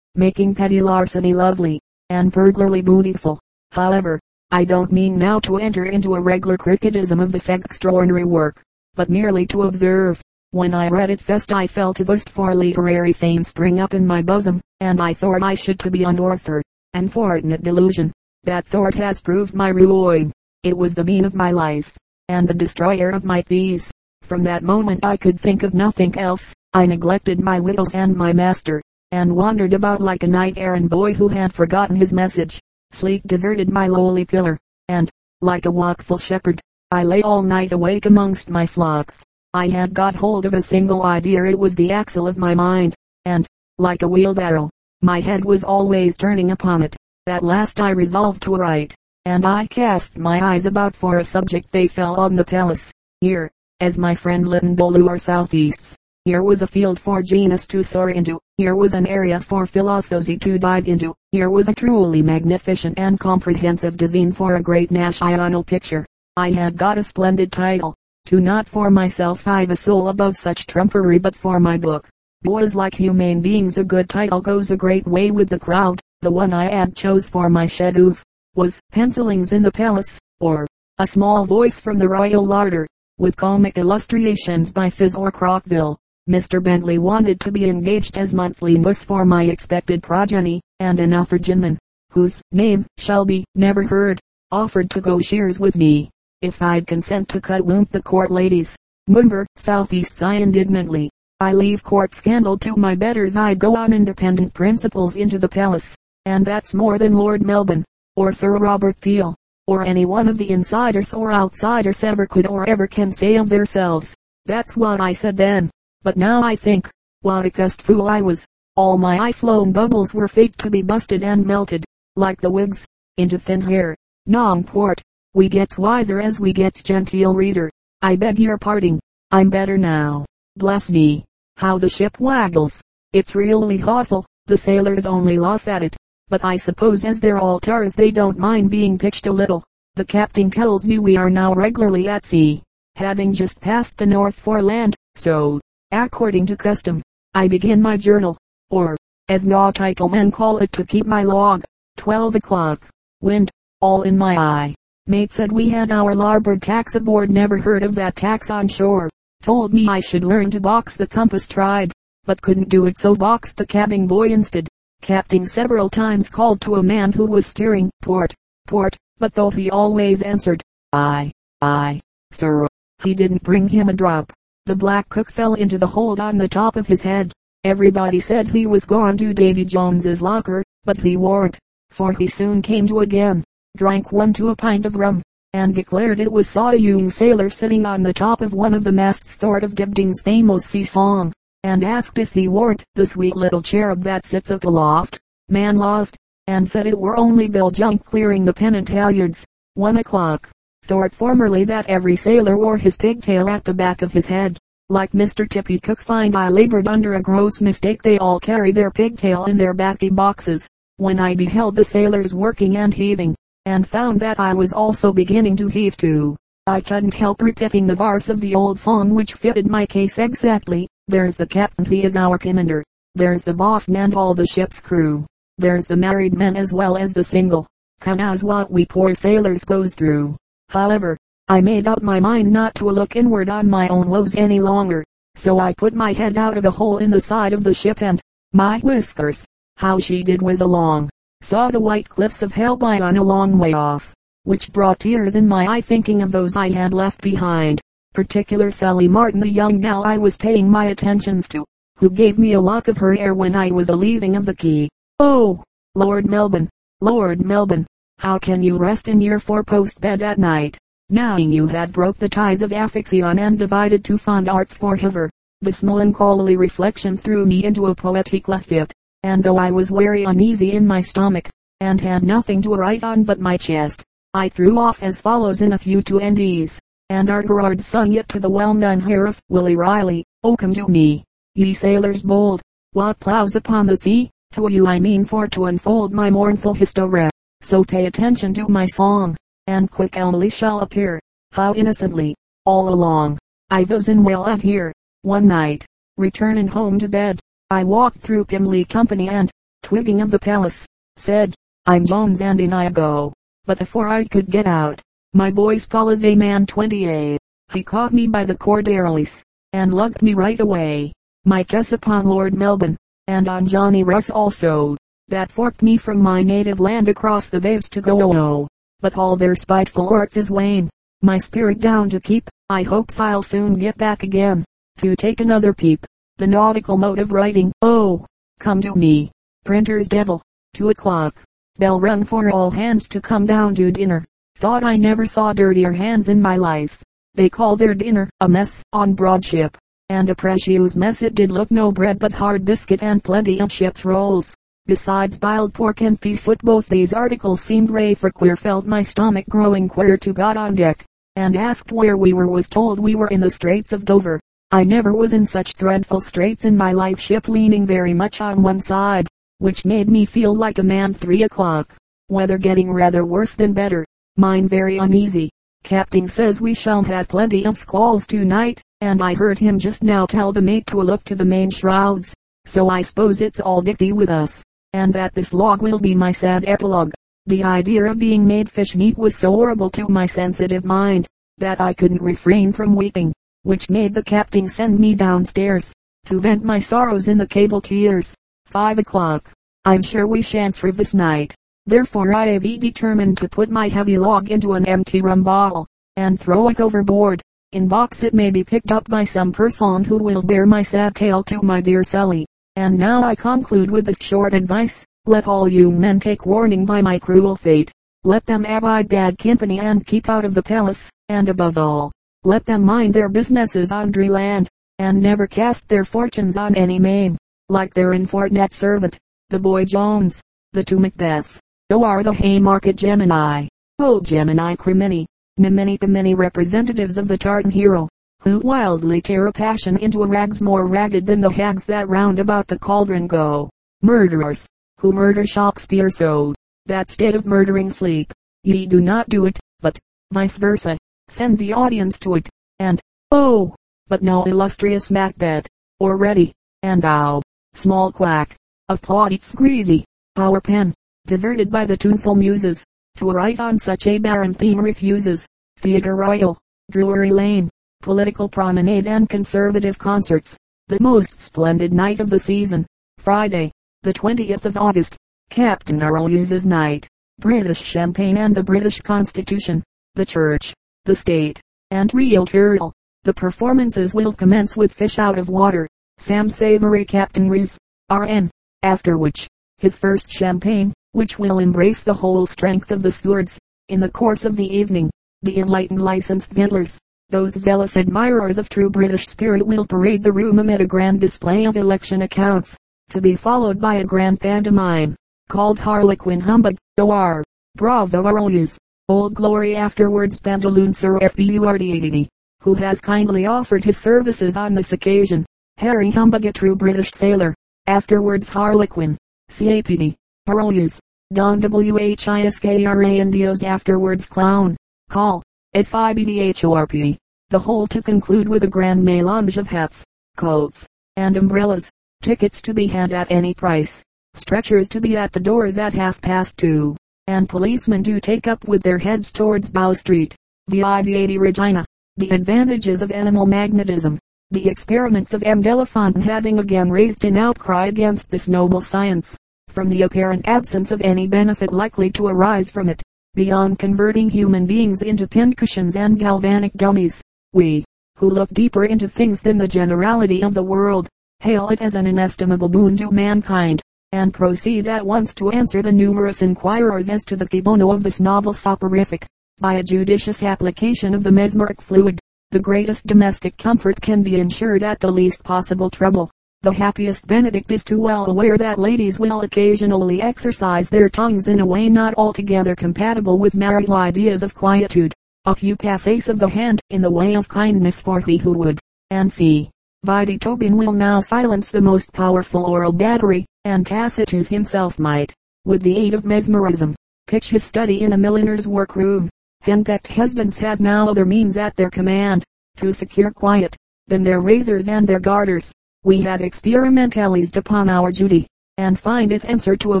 making 0.18 0.52
petty 0.52 0.80
larceny 0.80 1.32
lovely, 1.32 1.80
and 2.10 2.32
burglary 2.32 2.82
beautiful. 2.82 3.38
However, 3.70 4.18
I 4.50 4.64
don't 4.64 4.90
mean 4.90 5.16
now 5.16 5.38
to 5.40 5.58
enter 5.58 5.84
into 5.84 6.16
a 6.16 6.20
regular 6.20 6.58
criticism 6.58 7.20
of 7.20 7.30
this 7.30 7.48
extraordinary 7.48 8.24
work, 8.24 8.60
but 8.96 9.08
merely 9.08 9.46
to 9.46 9.62
observe. 9.62 10.20
When 10.50 10.74
I 10.74 10.88
read 10.88 11.10
it 11.10 11.20
first 11.20 11.52
I 11.52 11.68
felt 11.68 12.00
a 12.00 12.04
boost 12.04 12.28
for 12.28 12.52
literary 12.52 13.12
fame 13.12 13.44
spring 13.44 13.78
up 13.78 13.94
in 13.94 14.04
my 14.04 14.20
bosom, 14.20 14.60
and 14.80 15.00
I 15.00 15.14
thought 15.14 15.44
I 15.44 15.54
should 15.54 15.78
to 15.80 15.90
be 15.90 16.02
an 16.02 16.18
author. 16.18 16.62
Unfortunate 16.94 17.62
delusion. 17.62 18.12
That 18.42 18.66
thought 18.66 18.94
has 18.94 19.20
proved 19.20 19.54
my 19.54 19.68
ruin. 19.68 20.32
It 20.64 20.76
was 20.76 20.96
the 20.96 21.04
bean 21.04 21.26
of 21.26 21.34
my 21.34 21.52
life, 21.52 21.96
and 22.28 22.48
the 22.48 22.54
destroyer 22.54 23.10
of 23.10 23.24
my 23.24 23.42
peace. 23.42 23.88
From 24.22 24.42
that 24.42 24.64
moment 24.64 25.04
I 25.04 25.16
could 25.16 25.38
think 25.38 25.62
of 25.62 25.74
nothing 25.74 26.18
else. 26.18 26.52
I 26.72 26.86
neglected 26.86 27.38
my 27.38 27.60
widows 27.60 27.94
and 27.94 28.16
my 28.16 28.32
master, 28.32 28.82
and 29.12 29.34
wandered 29.34 29.72
about 29.72 30.00
like 30.00 30.22
a 30.22 30.26
knight-errant 30.26 30.90
boy 30.90 31.14
who 31.14 31.28
had 31.28 31.52
forgotten 31.52 31.96
his 31.96 32.12
message. 32.12 32.60
Sleep 32.92 33.22
deserted 33.26 33.70
my 33.70 33.86
lowly 33.86 34.24
pillar, 34.24 34.58
and, 34.88 35.10
like 35.40 35.66
a 35.66 35.70
wakeful 35.70 36.18
shepherd, 36.18 36.60
I 36.90 37.04
lay 37.04 37.22
all 37.22 37.42
night 37.42 37.72
awake 37.72 38.06
amongst 38.06 38.50
my 38.50 38.66
flocks. 38.66 39.22
I 39.54 39.68
had 39.68 39.94
got 39.94 40.14
hold 40.14 40.46
of 40.46 40.54
a 40.54 40.62
single 40.62 41.02
idea 41.02 41.44
it 41.44 41.58
was 41.58 41.74
the 41.74 41.92
axle 41.92 42.26
of 42.26 42.38
my 42.38 42.54
mind, 42.54 42.94
and, 43.24 43.46
like 43.78 44.02
a 44.02 44.08
wheelbarrow, 44.08 44.70
my 45.02 45.20
head 45.20 45.44
was 45.44 45.64
always 45.64 46.16
turning 46.16 46.50
upon 46.50 46.82
it. 46.82 46.96
At 47.26 47.42
last 47.42 47.80
I 47.80 47.90
resolved 47.90 48.42
to 48.42 48.56
write, 48.56 48.94
and 49.26 49.44
I 49.44 49.66
cast 49.66 50.16
my 50.16 50.40
eyes 50.40 50.66
about 50.66 50.96
for 50.96 51.18
a 51.18 51.24
subject 51.24 51.70
they 51.70 51.86
fell 51.86 52.18
on 52.18 52.36
the 52.36 52.44
palace. 52.44 52.90
Here, 53.20 53.50
as 53.80 53.98
my 53.98 54.14
friend 54.14 54.48
Lytton 54.48 54.74
Bulwer 54.74 55.18
southeasts, 55.18 55.96
here 56.28 56.42
was 56.42 56.60
a 56.60 56.66
field 56.66 57.00
for 57.00 57.22
genius 57.22 57.66
to 57.66 57.82
soar 57.82 58.10
into. 58.10 58.38
Here 58.58 58.76
was 58.76 58.92
an 58.92 59.06
area 59.06 59.40
for 59.40 59.64
philosophy 59.64 60.36
to 60.36 60.58
dive 60.58 60.86
into. 60.86 61.14
Here 61.32 61.48
was 61.48 61.70
a 61.70 61.74
truly 61.74 62.20
magnificent 62.20 62.98
and 62.98 63.18
comprehensive 63.18 63.96
design 63.96 64.32
for 64.32 64.56
a 64.56 64.62
great 64.62 64.90
national 64.90 65.64
picture. 65.64 66.04
I 66.36 66.50
had 66.50 66.76
got 66.76 66.98
a 66.98 67.02
splendid 67.02 67.50
title. 67.50 67.94
To 68.26 68.40
not 68.40 68.68
for 68.68 68.90
myself 68.90 69.48
I've 69.48 69.70
a 69.70 69.76
soul 69.76 70.10
above 70.10 70.36
such 70.36 70.66
trumpery 70.66 71.18
but 71.18 71.34
for 71.34 71.58
my 71.60 71.78
book. 71.78 72.06
Boys 72.42 72.74
like 72.74 72.94
humane 72.94 73.40
beings 73.40 73.78
a 73.78 73.82
good 73.82 74.10
title 74.10 74.42
goes 74.42 74.70
a 74.70 74.76
great 74.76 75.06
way 75.06 75.30
with 75.30 75.48
the 75.48 75.58
crowd. 75.58 75.98
The 76.20 76.30
one 76.30 76.52
I 76.52 76.70
had 76.70 76.94
chose 76.94 77.26
for 77.26 77.48
my 77.48 77.66
chef 77.66 78.22
was 78.54 78.78
Pencilings 78.92 79.54
in 79.54 79.62
the 79.62 79.72
Palace, 79.72 80.18
or 80.40 80.66
A 80.98 81.06
Small 81.06 81.46
Voice 81.46 81.80
from 81.80 81.96
the 81.96 82.06
Royal 82.06 82.44
Larder, 82.44 82.86
with 83.16 83.34
comic 83.34 83.78
illustrations 83.78 84.70
by 84.70 84.90
Phiz 84.90 85.16
or 85.16 85.32
Crowquill. 85.32 85.96
Mr. 86.28 86.62
Bentley 86.62 86.98
wanted 86.98 87.40
to 87.40 87.50
be 87.50 87.70
engaged 87.70 88.18
as 88.18 88.34
monthly 88.34 88.76
nurse 88.76 89.02
for 89.02 89.24
my 89.24 89.44
expected 89.44 90.02
progeny, 90.02 90.60
and 90.78 91.00
an 91.00 91.10
Alfredgeman, 91.12 91.78
whose 92.10 92.42
name 92.52 92.84
shall 92.98 93.24
be 93.24 93.46
never 93.54 93.82
heard, 93.82 94.20
offered 94.50 94.90
to 94.90 95.00
go 95.00 95.18
shears 95.18 95.58
with 95.58 95.74
me, 95.74 96.10
if 96.42 96.60
I'd 96.60 96.86
consent 96.86 97.30
to 97.30 97.40
cut 97.40 97.62
womp 97.62 97.88
the 97.88 98.02
court 98.02 98.30
ladies. 98.30 98.76
Mumber, 99.06 99.46
southeast 99.56 100.16
sigh 100.16 100.34
indignantly. 100.34 101.08
I 101.40 101.54
leave 101.54 101.82
court 101.82 102.12
scandal 102.12 102.58
to 102.58 102.76
my 102.76 102.94
betters 102.94 103.34
I'd 103.34 103.58
go 103.58 103.74
on 103.74 103.94
independent 103.94 104.52
principles 104.52 105.16
into 105.16 105.38
the 105.38 105.48
palace, 105.48 105.96
and 106.26 106.44
that's 106.44 106.74
more 106.74 106.98
than 106.98 107.14
Lord 107.14 107.40
Melbourne, 107.40 107.86
or 108.16 108.32
Sir 108.32 108.58
Robert 108.58 109.00
Peel, 109.00 109.34
or 109.66 109.82
any 109.82 110.04
one 110.04 110.28
of 110.28 110.36
the 110.36 110.50
insiders 110.50 111.14
or 111.14 111.32
outsiders 111.32 112.04
ever 112.04 112.26
could 112.26 112.46
or 112.46 112.68
ever 112.68 112.86
can 112.86 113.12
say 113.12 113.36
of 113.36 113.48
themselves. 113.48 114.14
That's 114.44 114.76
what 114.76 115.00
I 115.00 115.12
said 115.12 115.38
then. 115.38 115.70
But 116.02 116.16
now 116.16 116.42
I 116.42 116.56
think, 116.56 116.88
what 117.22 117.46
a 117.46 117.50
cussed 117.50 117.82
fool 117.82 118.08
I 118.08 118.20
was. 118.20 118.46
All 118.76 118.96
my 118.96 119.18
eye-flown 119.18 119.72
bubbles 119.72 120.14
were 120.14 120.28
faked 120.28 120.58
to 120.60 120.70
be 120.70 120.82
busted 120.82 121.22
and 121.24 121.44
melted, 121.44 121.84
like 122.14 122.40
the 122.40 122.50
wigs, 122.50 122.86
into 123.16 123.38
thin 123.38 123.60
hair. 123.60 123.96
Nom 124.26 124.62
port. 124.62 125.02
We 125.34 125.48
gets 125.48 125.76
wiser 125.76 126.20
as 126.20 126.38
we 126.38 126.52
gets 126.52 126.82
genteel 126.82 127.34
reader. 127.34 127.70
I 128.02 128.14
beg 128.14 128.38
your 128.38 128.58
pardon. 128.58 129.00
I'm 129.30 129.50
better 129.50 129.76
now. 129.76 130.24
Bless 130.56 130.90
me. 130.90 131.24
How 131.56 131.78
the 131.78 131.88
ship 131.88 132.20
waggles. 132.20 132.80
It's 133.12 133.34
really 133.34 133.82
awful. 133.82 134.24
The 134.46 134.56
sailors 134.56 135.06
only 135.06 135.38
laugh 135.38 135.66
at 135.66 135.82
it. 135.82 135.96
But 136.28 136.44
I 136.44 136.56
suppose 136.56 137.04
as 137.04 137.20
they're 137.20 137.38
all 137.38 137.58
tars 137.58 137.94
they 137.94 138.10
don't 138.10 138.38
mind 138.38 138.70
being 138.70 138.98
pitched 138.98 139.26
a 139.26 139.32
little. 139.32 139.64
The 139.96 140.04
captain 140.04 140.50
tells 140.50 140.84
me 140.84 140.98
we 140.98 141.16
are 141.16 141.30
now 141.30 141.52
regularly 141.52 142.08
at 142.08 142.24
sea, 142.24 142.62
having 142.94 143.32
just 143.32 143.60
passed 143.60 143.96
the 143.96 144.06
North 144.06 144.36
Foreland, 144.36 144.94
so, 145.16 145.60
According 145.90 146.44
to 146.46 146.56
custom, 146.56 147.02
I 147.32 147.48
begin 147.48 147.80
my 147.80 147.96
journal, 147.96 148.36
or, 148.68 148.94
as 149.28 149.46
nautical 149.46 150.10
men 150.10 150.30
call 150.30 150.58
it 150.58 150.70
to 150.72 150.84
keep 150.84 151.06
my 151.06 151.22
log. 151.22 151.64
12 151.96 152.34
o'clock. 152.34 152.86
Wind, 153.22 153.50
all 153.80 154.02
in 154.02 154.16
my 154.16 154.36
eye. 154.36 154.74
Mate 155.06 155.30
said 155.30 155.50
we 155.50 155.70
had 155.70 155.90
our 155.90 156.14
larboard 156.14 156.60
tacks 156.60 156.94
aboard 156.94 157.30
never 157.30 157.56
heard 157.56 157.82
of 157.82 157.94
that 157.94 158.16
tax 158.16 158.50
on 158.50 158.68
shore. 158.68 159.08
Told 159.42 159.72
me 159.72 159.88
I 159.88 160.00
should 160.00 160.24
learn 160.24 160.50
to 160.50 160.60
box 160.60 160.94
the 160.94 161.06
compass 161.06 161.48
tried, 161.48 161.92
but 162.24 162.42
couldn't 162.42 162.68
do 162.68 162.84
it 162.84 162.98
so 162.98 163.16
boxed 163.16 163.56
the 163.56 163.66
cabin 163.66 164.06
boy 164.06 164.28
instead. 164.28 164.68
Captain 165.00 165.46
several 165.46 165.88
times 165.88 166.28
called 166.28 166.60
to 166.60 166.74
a 166.74 166.82
man 166.82 167.12
who 167.12 167.24
was 167.24 167.46
steering, 167.46 167.88
port, 168.02 168.34
port, 168.66 168.94
but 169.18 169.32
though 169.32 169.50
he 169.50 169.70
always 169.70 170.20
answered, 170.20 170.62
aye, 170.92 171.32
aye, 171.62 172.00
sir, 172.30 172.66
he 173.02 173.14
didn't 173.14 173.42
bring 173.42 173.68
him 173.68 173.88
a 173.88 173.94
drop. 173.94 174.30
The 174.68 174.76
black 174.76 175.08
cook 175.08 175.32
fell 175.32 175.54
into 175.54 175.78
the 175.78 175.86
hold 175.86 176.20
on 176.20 176.36
the 176.36 176.46
top 176.46 176.76
of 176.76 176.86
his 176.86 177.00
head. 177.00 177.32
Everybody 177.64 178.20
said 178.20 178.48
he 178.48 178.66
was 178.66 178.84
gone 178.84 179.16
to 179.16 179.32
Davy 179.32 179.64
Jones's 179.64 180.20
locker, 180.20 180.62
but 180.84 180.98
he 180.98 181.16
warn't, 181.16 181.58
for 181.88 182.12
he 182.12 182.26
soon 182.26 182.60
came 182.60 182.86
to 182.88 183.00
again, 183.00 183.44
drank 183.78 184.12
one 184.12 184.34
to 184.34 184.50
a 184.50 184.56
pint 184.56 184.84
of 184.84 184.96
rum, 184.96 185.22
and 185.54 185.74
declared 185.74 186.20
it 186.20 186.30
was 186.30 186.50
saw 186.50 186.68
a 186.68 186.76
young 186.76 187.08
sailor 187.08 187.48
sitting 187.48 187.86
on 187.86 188.02
the 188.02 188.12
top 188.12 188.42
of 188.42 188.52
one 188.52 188.74
of 188.74 188.84
the 188.84 188.92
masts 188.92 189.36
thort 189.36 189.64
of 189.64 189.74
Dibdin's 189.74 190.20
famous 190.20 190.66
sea 190.66 190.84
song, 190.84 191.32
and 191.62 191.82
asked 191.82 192.18
if 192.18 192.34
he 192.34 192.46
warn't 192.46 192.84
the 192.94 193.06
sweet 193.06 193.36
little 193.36 193.62
cherub 193.62 194.02
that 194.02 194.26
sits 194.26 194.50
up 194.50 194.64
aloft. 194.64 195.18
Man 195.48 195.78
laughed, 195.78 196.18
and 196.46 196.68
said 196.68 196.86
it 196.86 196.98
were 196.98 197.16
only 197.16 197.48
Bill 197.48 197.70
Junk 197.70 198.04
clearing 198.04 198.44
the 198.44 198.52
pennant 198.52 198.88
halyards. 198.88 199.46
One 199.76 199.96
o'clock 199.96 200.50
thought 200.88 201.12
formerly 201.12 201.64
that 201.64 201.86
every 201.86 202.16
sailor 202.16 202.58
wore 202.58 202.78
his 202.78 202.96
pigtail 202.96 203.48
at 203.48 203.62
the 203.62 203.74
back 203.74 204.02
of 204.02 204.12
his 204.12 204.26
head. 204.26 204.58
Like 204.88 205.12
Mr. 205.12 205.48
T.P. 205.48 205.80
Cooke 205.80 206.00
find 206.00 206.34
I 206.34 206.48
labored 206.48 206.88
under 206.88 207.14
a 207.14 207.22
gross 207.22 207.60
mistake 207.60 208.02
they 208.02 208.18
all 208.18 208.40
carry 208.40 208.72
their 208.72 208.90
pigtail 208.90 209.44
in 209.44 209.58
their 209.58 209.74
backy 209.74 210.08
boxes. 210.08 210.66
When 210.96 211.20
I 211.20 211.34
beheld 211.34 211.76
the 211.76 211.84
sailors 211.84 212.34
working 212.34 212.78
and 212.78 212.92
heaving, 212.92 213.36
and 213.66 213.86
found 213.86 214.18
that 214.20 214.40
I 214.40 214.54
was 214.54 214.72
also 214.72 215.12
beginning 215.12 215.56
to 215.58 215.68
heave 215.68 215.96
too, 215.96 216.36
I 216.66 216.80
couldn't 216.80 217.14
help 217.14 217.42
repeating 217.42 217.86
the 217.86 217.94
verse 217.94 218.30
of 218.30 218.40
the 218.40 218.54
old 218.54 218.78
song 218.78 219.14
which 219.14 219.34
fitted 219.34 219.66
my 219.66 219.84
case 219.84 220.18
exactly. 220.18 220.88
There's 221.06 221.36
the 221.36 221.46
captain, 221.46 221.84
he 221.84 222.02
is 222.02 222.16
our 222.16 222.38
commander. 222.38 222.82
There's 223.14 223.44
the 223.44 223.54
boss 223.54 223.88
and 223.88 224.14
all 224.14 224.34
the 224.34 224.46
ship's 224.46 224.80
crew. 224.80 225.26
There's 225.58 225.86
the 225.86 225.96
married 225.96 226.34
men 226.34 226.56
as 226.56 226.72
well 226.72 226.96
as 226.96 227.12
the 227.12 227.24
single. 227.24 227.66
Come 228.00 228.20
as 228.20 228.42
what 228.42 228.70
we 228.70 228.86
poor 228.86 229.14
sailors 229.14 229.64
goes 229.64 229.94
through. 229.94 230.36
However, 230.70 231.16
I 231.48 231.60
made 231.62 231.86
up 231.86 232.02
my 232.02 232.20
mind 232.20 232.52
not 232.52 232.74
to 232.76 232.90
look 232.90 233.16
inward 233.16 233.48
on 233.48 233.70
my 233.70 233.88
own 233.88 234.10
woes 234.10 234.36
any 234.36 234.60
longer, 234.60 235.02
so 235.34 235.58
I 235.58 235.72
put 235.72 235.94
my 235.94 236.12
head 236.12 236.36
out 236.36 236.58
of 236.58 236.64
a 236.66 236.70
hole 236.70 236.98
in 236.98 237.10
the 237.10 237.20
side 237.20 237.52
of 237.52 237.64
the 237.64 237.72
ship 237.72 238.02
and, 238.02 238.20
my 238.52 238.78
whiskers, 238.80 239.46
how 239.78 239.98
she 239.98 240.22
did 240.22 240.42
whiz 240.42 240.60
along, 240.60 241.08
saw 241.40 241.70
the 241.70 241.80
white 241.80 242.08
cliffs 242.08 242.42
of 242.42 242.58
Albion 242.58 243.16
a 243.16 243.22
long 243.22 243.58
way 243.58 243.72
off, 243.72 244.14
which 244.42 244.72
brought 244.72 244.98
tears 244.98 245.36
in 245.36 245.48
my 245.48 245.66
eye 245.66 245.80
thinking 245.80 246.20
of 246.20 246.32
those 246.32 246.56
I 246.56 246.68
had 246.70 246.92
left 246.92 247.22
behind, 247.22 247.80
particular 248.12 248.70
Sally 248.70 249.08
Martin 249.08 249.40
the 249.40 249.48
young 249.48 249.80
gal 249.80 250.04
I 250.04 250.18
was 250.18 250.36
paying 250.36 250.70
my 250.70 250.86
attentions 250.86 251.48
to, 251.48 251.64
who 251.96 252.10
gave 252.10 252.38
me 252.38 252.52
a 252.52 252.60
lock 252.60 252.88
of 252.88 252.98
her 252.98 253.14
hair 253.14 253.34
when 253.34 253.54
I 253.54 253.70
was 253.70 253.88
a 253.88 253.96
leaving 253.96 254.36
of 254.36 254.44
the 254.44 254.54
key. 254.54 254.90
Oh, 255.18 255.62
Lord 255.94 256.26
Melbourne, 256.26 256.68
Lord 257.00 257.40
Melbourne, 257.40 257.86
how 258.18 258.36
can 258.36 258.62
you 258.62 258.76
rest 258.76 259.06
in 259.06 259.20
your 259.20 259.38
four-post 259.38 260.00
bed 260.00 260.22
at 260.22 260.38
night, 260.38 260.76
knowing 261.08 261.52
you 261.52 261.68
had 261.68 261.92
broke 261.92 262.18
the 262.18 262.28
ties 262.28 262.62
of 262.62 262.72
affection 262.72 263.38
and 263.38 263.56
divided 263.56 264.04
two 264.04 264.18
fond 264.18 264.48
arts 264.48 264.74
for 264.74 264.98
ever? 265.00 265.30
This 265.60 265.84
melancholy 265.84 266.56
reflection 266.56 267.16
threw 267.16 267.46
me 267.46 267.64
into 267.64 267.86
a 267.86 267.94
poetic 267.94 268.46
fit, 268.46 268.92
and 269.22 269.42
though 269.42 269.56
I 269.56 269.70
was 269.70 269.90
very 269.90 270.24
uneasy 270.24 270.72
in 270.72 270.84
my 270.84 271.00
stomach, 271.00 271.48
and 271.80 272.00
had 272.00 272.24
nothing 272.24 272.60
to 272.62 272.74
write 272.74 273.04
on 273.04 273.22
but 273.22 273.38
my 273.38 273.56
chest, 273.56 274.02
I 274.34 274.48
threw 274.48 274.78
off 274.78 275.04
as 275.04 275.20
follows 275.20 275.62
in 275.62 275.74
a 275.74 275.78
few 275.78 276.02
two 276.02 276.18
and 276.18 276.38
ease, 276.40 276.80
and 277.10 277.30
our 277.30 277.44
Gerard 277.44 277.80
sung 277.80 278.14
it 278.14 278.28
to 278.30 278.40
the 278.40 278.50
well-known 278.50 278.98
hair 278.98 279.26
of 279.26 279.40
Willie 279.48 279.76
Riley. 279.76 280.24
O 280.42 280.56
come 280.56 280.74
to 280.74 280.88
me, 280.88 281.24
ye 281.54 281.72
sailors 281.72 282.24
bold, 282.24 282.62
what 282.94 283.20
plows 283.20 283.54
upon 283.54 283.86
the 283.86 283.96
sea, 283.96 284.28
to 284.52 284.68
you 284.68 284.88
I 284.88 284.98
mean 284.98 285.24
for 285.24 285.46
to 285.46 285.66
unfold 285.66 286.12
my 286.12 286.30
mournful 286.30 286.74
history. 286.74 287.28
So 287.60 287.82
pay 287.84 288.06
attention 288.06 288.54
to 288.54 288.68
my 288.68 288.86
song, 288.86 289.36
and 289.66 289.90
quick 289.90 290.16
Emily 290.16 290.50
shall 290.50 290.80
appear. 290.80 291.20
How 291.52 291.74
innocently, 291.74 292.34
all 292.64 292.88
along, 292.88 293.38
I 293.70 293.82
was 293.84 294.08
in 294.08 294.22
well 294.22 294.46
out 294.46 294.62
here. 294.62 294.92
One 295.22 295.46
night, 295.46 295.84
returning 296.16 296.68
home 296.68 296.98
to 297.00 297.08
bed, 297.08 297.40
I 297.70 297.84
walked 297.84 298.18
through 298.18 298.46
Pimley 298.46 298.84
Company 298.84 299.28
and, 299.28 299.50
twigging 299.82 300.20
of 300.20 300.30
the 300.30 300.38
palace, 300.38 300.86
said, 301.16 301.54
I'm 301.86 302.06
Jones 302.06 302.40
and 302.40 302.60
in 302.60 302.72
I 302.72 302.88
go. 302.90 303.32
But 303.66 303.78
before 303.78 304.08
I 304.08 304.24
could 304.24 304.46
get 304.46 304.66
out, 304.66 305.02
my 305.34 305.50
boy's 305.50 305.84
follows 305.84 306.24
a 306.24 306.34
man 306.34 306.64
28. 306.64 307.38
He 307.72 307.82
caught 307.82 308.14
me 308.14 308.26
by 308.26 308.44
the 308.44 308.54
cordalis, 308.54 309.42
and 309.72 309.92
lugged 309.92 310.22
me 310.22 310.34
right 310.34 310.60
away. 310.60 311.12
My 311.44 311.62
guess 311.64 311.92
upon 311.92 312.26
Lord 312.26 312.54
Melbourne, 312.54 312.96
and 313.26 313.48
on 313.48 313.66
Johnny 313.66 314.04
Russ 314.04 314.30
also, 314.30 314.96
that 315.28 315.52
forked 315.52 315.82
me 315.82 315.96
from 315.96 316.20
my 316.20 316.42
native 316.42 316.80
land 316.80 317.08
across 317.08 317.46
the 317.46 317.60
waves 317.60 317.88
to 317.90 318.00
go. 318.00 318.32
Oh, 318.34 318.68
but 319.00 319.16
all 319.16 319.36
their 319.36 319.54
spiteful 319.54 320.08
arts 320.08 320.36
is 320.36 320.50
wane, 320.50 320.90
my 321.22 321.38
spirit 321.38 321.80
down 321.80 322.08
to 322.10 322.20
keep, 322.20 322.48
I 322.70 322.82
hopes 322.82 323.18
I'll 323.18 323.42
soon 323.42 323.74
get 323.74 323.96
back 323.96 324.22
again, 324.22 324.64
to 324.98 325.16
take 325.16 325.40
another 325.40 325.72
peep. 325.72 326.04
The 326.36 326.46
nautical 326.46 326.96
mode 326.96 327.18
of 327.18 327.32
writing, 327.32 327.72
oh, 327.82 328.24
come 328.60 328.80
to 328.82 328.94
me. 328.94 329.32
Printer's 329.64 330.08
devil. 330.08 330.40
Two 330.74 330.90
o'clock. 330.90 331.42
Bell 331.78 331.98
rung 331.98 332.24
for 332.24 332.50
all 332.50 332.70
hands 332.70 333.08
to 333.08 333.20
come 333.20 333.46
down 333.46 333.74
to 333.74 333.90
dinner. 333.90 334.24
Thought 334.56 334.84
I 334.84 334.96
never 334.96 335.26
saw 335.26 335.52
dirtier 335.52 335.92
hands 335.92 336.28
in 336.28 336.40
my 336.40 336.56
life. 336.56 337.02
They 337.34 337.48
call 337.48 337.76
their 337.76 337.94
dinner 337.94 338.30
a 338.40 338.48
mess 338.48 338.82
on 338.92 339.14
broad 339.14 339.44
ship. 339.44 339.76
And 340.08 340.30
a 340.30 340.34
precious 340.34 340.96
mess 340.96 341.22
it 341.22 341.34
did 341.34 341.50
look 341.50 341.70
no 341.70 341.92
bread 341.92 342.18
but 342.18 342.32
hard 342.32 342.64
biscuit 342.64 343.02
and 343.02 343.22
plenty 343.22 343.60
of 343.60 343.70
ship's 343.70 344.04
rolls. 344.04 344.54
Besides 344.88 345.38
biled 345.38 345.74
pork 345.74 346.00
and 346.00 346.18
peas 346.18 346.42
foot 346.42 346.62
both 346.62 346.88
these 346.88 347.12
articles 347.12 347.60
seemed 347.60 347.90
ray 347.90 348.14
for 348.14 348.30
queer 348.30 348.56
felt 348.56 348.86
my 348.86 349.02
stomach 349.02 349.44
growing 349.46 349.86
queer 349.86 350.16
to 350.16 350.32
got 350.32 350.56
on 350.56 350.74
deck. 350.74 351.04
And 351.36 351.54
asked 351.54 351.92
where 351.92 352.16
we 352.16 352.32
were 352.32 352.48
was 352.48 352.68
told 352.68 352.98
we 352.98 353.14
were 353.14 353.28
in 353.28 353.40
the 353.40 353.50
Straits 353.50 353.92
of 353.92 354.06
Dover. 354.06 354.40
I 354.70 354.84
never 354.84 355.12
was 355.12 355.34
in 355.34 355.44
such 355.44 355.74
dreadful 355.74 356.22
straits 356.22 356.64
in 356.64 356.74
my 356.74 356.92
life 356.92 357.20
ship 357.20 357.48
leaning 357.48 357.84
very 357.84 358.14
much 358.14 358.40
on 358.40 358.62
one 358.62 358.80
side, 358.80 359.28
which 359.58 359.84
made 359.84 360.08
me 360.08 360.24
feel 360.24 360.56
like 360.56 360.78
a 360.78 360.82
man 360.82 361.12
three 361.12 361.42
o'clock. 361.42 361.94
Weather 362.30 362.56
getting 362.56 362.90
rather 362.90 363.26
worse 363.26 363.52
than 363.52 363.74
better. 363.74 364.06
Mine 364.38 364.68
very 364.68 364.96
uneasy. 364.96 365.50
Captain 365.84 366.26
says 366.26 366.62
we 366.62 366.72
shall 366.72 367.02
have 367.02 367.28
plenty 367.28 367.66
of 367.66 367.76
squalls 367.76 368.26
tonight, 368.26 368.80
and 369.02 369.22
I 369.22 369.34
heard 369.34 369.58
him 369.58 369.78
just 369.78 370.02
now 370.02 370.24
tell 370.24 370.50
the 370.50 370.62
mate 370.62 370.86
to 370.86 370.96
look 370.96 371.24
to 371.24 371.34
the 371.34 371.44
main 371.44 371.68
shrouds. 371.68 372.34
So 372.64 372.88
I 372.88 373.02
suppose 373.02 373.42
it's 373.42 373.60
all 373.60 373.80
dicky 373.80 374.12
with 374.12 374.28
us, 374.28 374.62
and 374.92 375.12
that 375.12 375.34
this 375.34 375.52
log 375.52 375.82
will 375.82 375.98
be 375.98 376.14
my 376.14 376.32
sad 376.32 376.64
epilogue. 376.66 377.12
The 377.46 377.64
idea 377.64 378.04
of 378.04 378.18
being 378.18 378.46
made 378.46 378.70
fish 378.70 378.94
meat 378.94 379.16
was 379.16 379.36
so 379.36 379.50
horrible 379.52 379.90
to 379.90 380.08
my 380.08 380.26
sensitive 380.26 380.84
mind, 380.84 381.26
that 381.58 381.80
I 381.80 381.92
couldn't 381.92 382.22
refrain 382.22 382.72
from 382.72 382.94
weeping, 382.94 383.32
which 383.62 383.90
made 383.90 384.14
the 384.14 384.22
captain 384.22 384.68
send 384.68 384.98
me 384.98 385.14
downstairs, 385.14 385.92
to 386.26 386.40
vent 386.40 386.62
my 386.62 386.78
sorrows 386.78 387.28
in 387.28 387.38
the 387.38 387.46
cable 387.46 387.80
tears. 387.80 388.34
Five 388.66 388.98
o'clock. 388.98 389.50
I'm 389.84 390.02
sure 390.02 390.26
we 390.26 390.42
shan't 390.42 390.74
thrive 390.74 390.96
this 390.96 391.14
night. 391.14 391.54
Therefore 391.86 392.34
I 392.34 392.48
have 392.48 392.62
determined 392.62 393.38
to 393.38 393.48
put 393.48 393.70
my 393.70 393.88
heavy 393.88 394.18
log 394.18 394.50
into 394.50 394.74
an 394.74 394.84
empty 394.84 395.22
rum 395.22 395.42
bottle, 395.42 395.86
and 396.16 396.38
throw 396.38 396.68
it 396.68 396.80
overboard. 396.80 397.40
In 397.72 397.88
box 397.88 398.22
it 398.22 398.34
may 398.34 398.50
be 398.50 398.64
picked 398.64 398.92
up 398.92 399.08
by 399.08 399.24
some 399.24 399.52
person 399.52 400.04
who 400.04 400.18
will 400.18 400.42
bear 400.42 400.66
my 400.66 400.82
sad 400.82 401.14
tale 401.14 401.42
to 401.44 401.62
my 401.62 401.80
dear 401.80 402.04
Sally. 402.04 402.46
And 402.78 402.96
now 402.96 403.24
I 403.24 403.34
conclude 403.34 403.90
with 403.90 404.06
this 404.06 404.22
short 404.22 404.54
advice. 404.54 405.04
Let 405.26 405.48
all 405.48 405.66
you 405.66 405.90
men 405.90 406.20
take 406.20 406.46
warning 406.46 406.86
by 406.86 407.02
my 407.02 407.18
cruel 407.18 407.56
fate. 407.56 407.90
Let 408.22 408.46
them 408.46 408.64
avoid 408.64 409.08
bad 409.08 409.36
company 409.36 409.80
and 409.80 410.06
keep 410.06 410.28
out 410.28 410.44
of 410.44 410.54
the 410.54 410.62
palace, 410.62 411.10
and 411.28 411.48
above 411.48 411.76
all, 411.76 412.12
let 412.44 412.64
them 412.66 412.84
mind 412.84 413.14
their 413.14 413.28
businesses 413.28 413.90
on 413.90 414.12
dry 414.12 414.28
land, 414.28 414.68
and 415.00 415.20
never 415.20 415.48
cast 415.48 415.88
their 415.88 416.04
fortunes 416.04 416.56
on 416.56 416.76
any 416.76 417.00
main, 417.00 417.36
like 417.68 417.94
their 417.94 418.12
infortunate 418.12 418.72
servant, 418.72 419.18
the 419.50 419.58
boy 419.58 419.84
Jones, 419.84 420.40
the 420.72 420.84
two 420.84 421.00
Macbeths. 421.00 421.58
So 421.90 422.04
are 422.04 422.22
the 422.22 422.32
Haymarket 422.32 422.94
Gemini. 422.94 423.66
Oh 423.98 424.20
Gemini 424.20 424.76
Crimini, 424.76 425.26
many 425.56 425.96
the 425.96 426.06
many 426.06 426.36
representatives 426.36 427.18
of 427.18 427.26
the 427.26 427.38
Tartan 427.38 427.72
hero, 427.72 428.08
who 428.42 428.60
wildly 428.60 429.20
tear 429.20 429.46
a 429.46 429.52
passion 429.52 429.96
into 429.98 430.22
a 430.22 430.26
rags 430.26 430.62
more 430.62 430.86
ragged 430.86 431.26
than 431.26 431.40
the 431.40 431.50
hags 431.50 431.84
that 431.84 432.08
round 432.08 432.38
about 432.38 432.66
the 432.66 432.78
cauldron 432.78 433.26
go. 433.26 433.68
Murderers, 434.02 434.66
who 434.98 435.12
murder 435.12 435.44
Shakespeare 435.44 436.10
so, 436.10 436.54
that 436.86 437.10
stead 437.10 437.34
of 437.34 437.46
murdering 437.46 437.90
sleep, 437.90 438.32
ye 438.62 438.86
do 438.86 439.00
not 439.00 439.28
do 439.28 439.46
it, 439.46 439.58
but, 439.80 439.98
vice 440.32 440.56
versa, 440.58 440.96
send 441.28 441.58
the 441.58 441.72
audience 441.72 442.18
to 442.20 442.36
it, 442.36 442.48
and, 442.78 443.00
oh, 443.30 443.74
but 444.08 444.22
no 444.22 444.44
illustrious 444.44 445.10
Macbeth, 445.10 445.66
or 446.00 446.16
ready, 446.16 446.52
and 446.82 447.02
thou, 447.02 447.42
small 447.74 448.12
quack, 448.12 448.54
of 448.88 449.02
plaudits 449.02 449.54
greedy, 449.54 450.04
our 450.36 450.60
pen, 450.60 450.94
deserted 451.26 451.70
by 451.70 451.84
the 451.84 451.96
tuneful 451.96 452.34
muses, 452.34 452.84
to 453.16 453.30
write 453.30 453.58
on 453.58 453.78
such 453.78 454.06
a 454.06 454.18
barren 454.18 454.54
theme 454.54 454.78
refuses. 454.80 455.46
Theatre 455.78 456.16
Royal, 456.16 456.58
Drury 456.90 457.30
Lane, 457.30 457.68
political 458.00 458.48
promenade 458.48 459.06
and 459.06 459.28
conservative 459.28 459.98
concerts. 459.98 460.56
The 460.88 460.98
most 461.00 461.40
splendid 461.40 461.92
night 461.92 462.20
of 462.20 462.30
the 462.30 462.38
season. 462.38 462.86
Friday, 463.18 463.72
the 464.02 464.12
20th 464.12 464.64
of 464.64 464.76
August. 464.76 465.16
Captain 465.50 466.02
Arrows's 466.02 466.66
night. 466.66 467.06
British 467.38 467.82
champagne 467.82 468.36
and 468.36 468.54
the 468.54 468.62
British 468.62 469.00
Constitution. 469.00 469.82
The 470.14 470.26
church, 470.26 470.74
the 471.04 471.14
state, 471.14 471.60
and 471.90 472.12
real 472.14 472.46
turtle. 472.46 472.92
The 473.24 473.34
performances 473.34 474.14
will 474.14 474.32
commence 474.32 474.76
with 474.76 474.92
fish 474.92 475.18
out 475.18 475.38
of 475.38 475.48
water. 475.48 475.88
Sam 476.18 476.48
Savory 476.48 477.04
Captain 477.04 477.48
Rees, 477.48 477.78
R.N. 478.08 478.50
After 478.82 479.18
which, 479.18 479.46
his 479.78 479.96
first 479.96 480.30
champagne, 480.30 480.92
which 481.12 481.38
will 481.38 481.58
embrace 481.58 482.00
the 482.00 482.14
whole 482.14 482.46
strength 482.46 482.90
of 482.90 483.02
the 483.02 483.12
stewards. 483.12 483.58
In 483.88 484.00
the 484.00 484.10
course 484.10 484.44
of 484.44 484.56
the 484.56 484.66
evening, 484.66 485.10
the 485.42 485.58
enlightened 485.58 486.02
licensed 486.02 486.52
vendors, 486.52 486.98
those 487.30 487.52
zealous 487.52 487.96
admirers 487.96 488.58
of 488.58 488.68
true 488.68 488.88
British 488.88 489.26
spirit 489.26 489.66
will 489.66 489.84
parade 489.84 490.22
the 490.22 490.32
room 490.32 490.58
amid 490.58 490.80
a 490.80 490.86
grand 490.86 491.20
display 491.20 491.66
of 491.66 491.76
election 491.76 492.22
accounts, 492.22 492.76
to 493.10 493.20
be 493.20 493.36
followed 493.36 493.80
by 493.80 493.96
a 493.96 494.04
grand 494.04 494.40
pantomime, 494.40 495.14
called 495.48 495.78
Harlequin 495.78 496.40
Humbug, 496.40 496.76
O.R. 496.98 497.44
Bravo 497.76 498.26
Arrows. 498.26 498.78
Old 499.10 499.32
Glory 499.32 499.74
afterwards 499.74 500.38
Pantaloon 500.38 500.94
Sir 500.94 501.18
F.B.U.R.D. 501.22 502.28
who 502.62 502.74
has 502.74 503.00
kindly 503.00 503.46
offered 503.46 503.82
his 503.82 503.96
services 503.96 504.56
on 504.56 504.74
this 504.74 504.92
occasion. 504.92 505.46
Harry 505.78 506.10
Humbug 506.10 506.44
a 506.44 506.52
true 506.52 506.76
British 506.76 507.12
sailor, 507.12 507.54
afterwards 507.86 508.50
Harlequin, 508.50 509.16
C.A.P.D. 509.48 510.14
Arroyos. 510.46 510.98
Don 511.32 511.60
W-H-I-S-K-R-A 511.60 513.24
Dios 513.30 513.62
afterwards 513.62 514.26
clown. 514.26 514.76
Call. 515.08 515.42
S-I-B-D-H-O-R-P. 515.74 517.18
The 517.50 517.58
whole 517.58 517.86
to 517.88 518.00
conclude 518.00 518.48
with 518.48 518.64
a 518.64 518.68
grand 518.68 519.04
melange 519.04 519.58
of 519.58 519.68
hats, 519.68 520.02
coats, 520.36 520.86
and 521.16 521.36
umbrellas. 521.36 521.90
Tickets 522.22 522.62
to 522.62 522.72
be 522.72 522.86
had 522.86 523.12
at 523.12 523.30
any 523.30 523.52
price. 523.52 524.02
Stretchers 524.34 524.88
to 524.88 525.00
be 525.00 525.16
at 525.16 525.32
the 525.32 525.40
doors 525.40 525.76
at 525.76 525.92
half 525.92 526.22
past 526.22 526.56
two. 526.56 526.96
And 527.26 527.48
policemen 527.48 528.02
to 528.04 528.18
take 528.18 528.46
up 528.46 528.66
with 528.66 528.82
their 528.82 528.98
heads 528.98 529.30
towards 529.30 529.70
Bow 529.70 529.92
Street. 529.92 530.34
The 530.68 530.80
IV-80 530.80 531.38
Regina. 531.38 531.84
The 532.16 532.30
advantages 532.30 533.02
of 533.02 533.12
animal 533.12 533.44
magnetism. 533.44 534.18
The 534.50 534.68
experiments 534.68 535.34
of 535.34 535.42
M. 535.42 535.62
Delafonte 535.62 536.22
having 536.22 536.58
again 536.58 536.90
raised 536.90 537.26
an 537.26 537.36
outcry 537.36 537.86
against 537.86 538.30
this 538.30 538.48
noble 538.48 538.80
science 538.80 539.36
from 539.68 539.90
the 539.90 540.02
apparent 540.02 540.48
absence 540.48 540.90
of 540.90 541.02
any 541.02 541.26
benefit 541.26 541.72
likely 541.72 542.10
to 542.10 542.26
arise 542.26 542.70
from 542.70 542.88
it, 542.88 543.02
beyond 543.38 543.78
converting 543.78 544.28
human 544.28 544.66
beings 544.66 545.02
into 545.02 545.28
pincushions 545.28 545.94
and 545.94 546.18
galvanic 546.18 546.72
dummies. 546.72 547.22
We, 547.52 547.84
who 548.16 548.28
look 548.28 548.50
deeper 548.50 548.84
into 548.84 549.06
things 549.06 549.42
than 549.42 549.58
the 549.58 549.68
generality 549.68 550.42
of 550.42 550.54
the 550.54 550.62
world, 550.64 551.06
hail 551.38 551.68
it 551.68 551.80
as 551.80 551.94
an 551.94 552.08
inestimable 552.08 552.68
boon 552.68 552.96
to 552.96 553.12
mankind, 553.12 553.80
and 554.10 554.34
proceed 554.34 554.88
at 554.88 555.06
once 555.06 555.34
to 555.34 555.50
answer 555.50 555.82
the 555.82 555.92
numerous 555.92 556.42
inquirers 556.42 557.08
as 557.08 557.22
to 557.26 557.36
the 557.36 557.46
cui 557.46 557.60
bono 557.60 557.92
of 557.92 558.02
this 558.02 558.20
novel 558.20 558.52
soporific. 558.52 559.24
By 559.60 559.74
a 559.74 559.84
judicious 559.84 560.42
application 560.42 561.14
of 561.14 561.22
the 561.22 561.30
mesmeric 561.30 561.80
fluid, 561.80 562.18
the 562.50 562.58
greatest 562.58 563.06
domestic 563.06 563.56
comfort 563.56 564.00
can 564.00 564.24
be 564.24 564.40
ensured 564.40 564.82
at 564.82 564.98
the 564.98 565.12
least 565.12 565.44
possible 565.44 565.90
trouble. 565.90 566.28
The 566.62 566.72
happiest 566.72 567.28
Benedict 567.28 567.70
is 567.70 567.84
too 567.84 568.00
well 568.00 568.28
aware 568.28 568.58
that 568.58 568.80
ladies 568.80 569.20
will 569.20 569.42
occasionally 569.42 570.20
exercise 570.20 570.90
their 570.90 571.08
tongues 571.08 571.46
in 571.46 571.60
a 571.60 571.66
way 571.66 571.88
not 571.88 572.14
altogether 572.16 572.74
compatible 572.74 573.38
with 573.38 573.54
marital 573.54 573.94
ideas 573.94 574.42
of 574.42 574.56
quietude. 574.56 575.14
A 575.44 575.54
few 575.54 575.76
passes 575.76 576.28
of 576.28 576.40
the 576.40 576.48
hand 576.48 576.80
in 576.90 577.00
the 577.00 577.12
way 577.12 577.34
of 577.34 577.48
kindness 577.48 578.02
for 578.02 578.18
he 578.18 578.38
who 578.38 578.52
would, 578.54 578.80
and 579.10 579.30
see. 579.30 579.70
Vide 580.02 580.40
Tobin 580.40 580.76
will 580.76 580.90
now 580.92 581.20
silence 581.20 581.70
the 581.70 581.80
most 581.80 582.12
powerful 582.12 582.66
oral 582.66 582.90
battery, 582.90 583.46
and 583.64 583.86
Tacitus 583.86 584.48
himself 584.48 584.98
might, 584.98 585.32
with 585.64 585.82
the 585.82 585.96
aid 585.96 586.12
of 586.12 586.24
mesmerism, 586.24 586.96
pitch 587.28 587.50
his 587.50 587.62
study 587.62 588.00
in 588.00 588.14
a 588.14 588.18
milliner's 588.18 588.66
workroom. 588.66 589.30
Henpecked 589.60 590.08
husbands 590.08 590.58
have 590.58 590.80
now 590.80 591.08
other 591.08 591.24
means 591.24 591.56
at 591.56 591.76
their 591.76 591.88
command, 591.88 592.42
to 592.78 592.92
secure 592.92 593.30
quiet, 593.30 593.76
than 594.08 594.24
their 594.24 594.40
razors 594.40 594.88
and 594.88 595.06
their 595.06 595.20
garters 595.20 595.72
We 596.08 596.22
have 596.22 596.40
experimentalized 596.40 597.58
upon 597.58 597.90
our 597.90 598.10
duty, 598.10 598.46
and 598.78 598.98
find 598.98 599.30
it 599.30 599.44
answer 599.44 599.76
to 599.76 599.92
a 599.92 600.00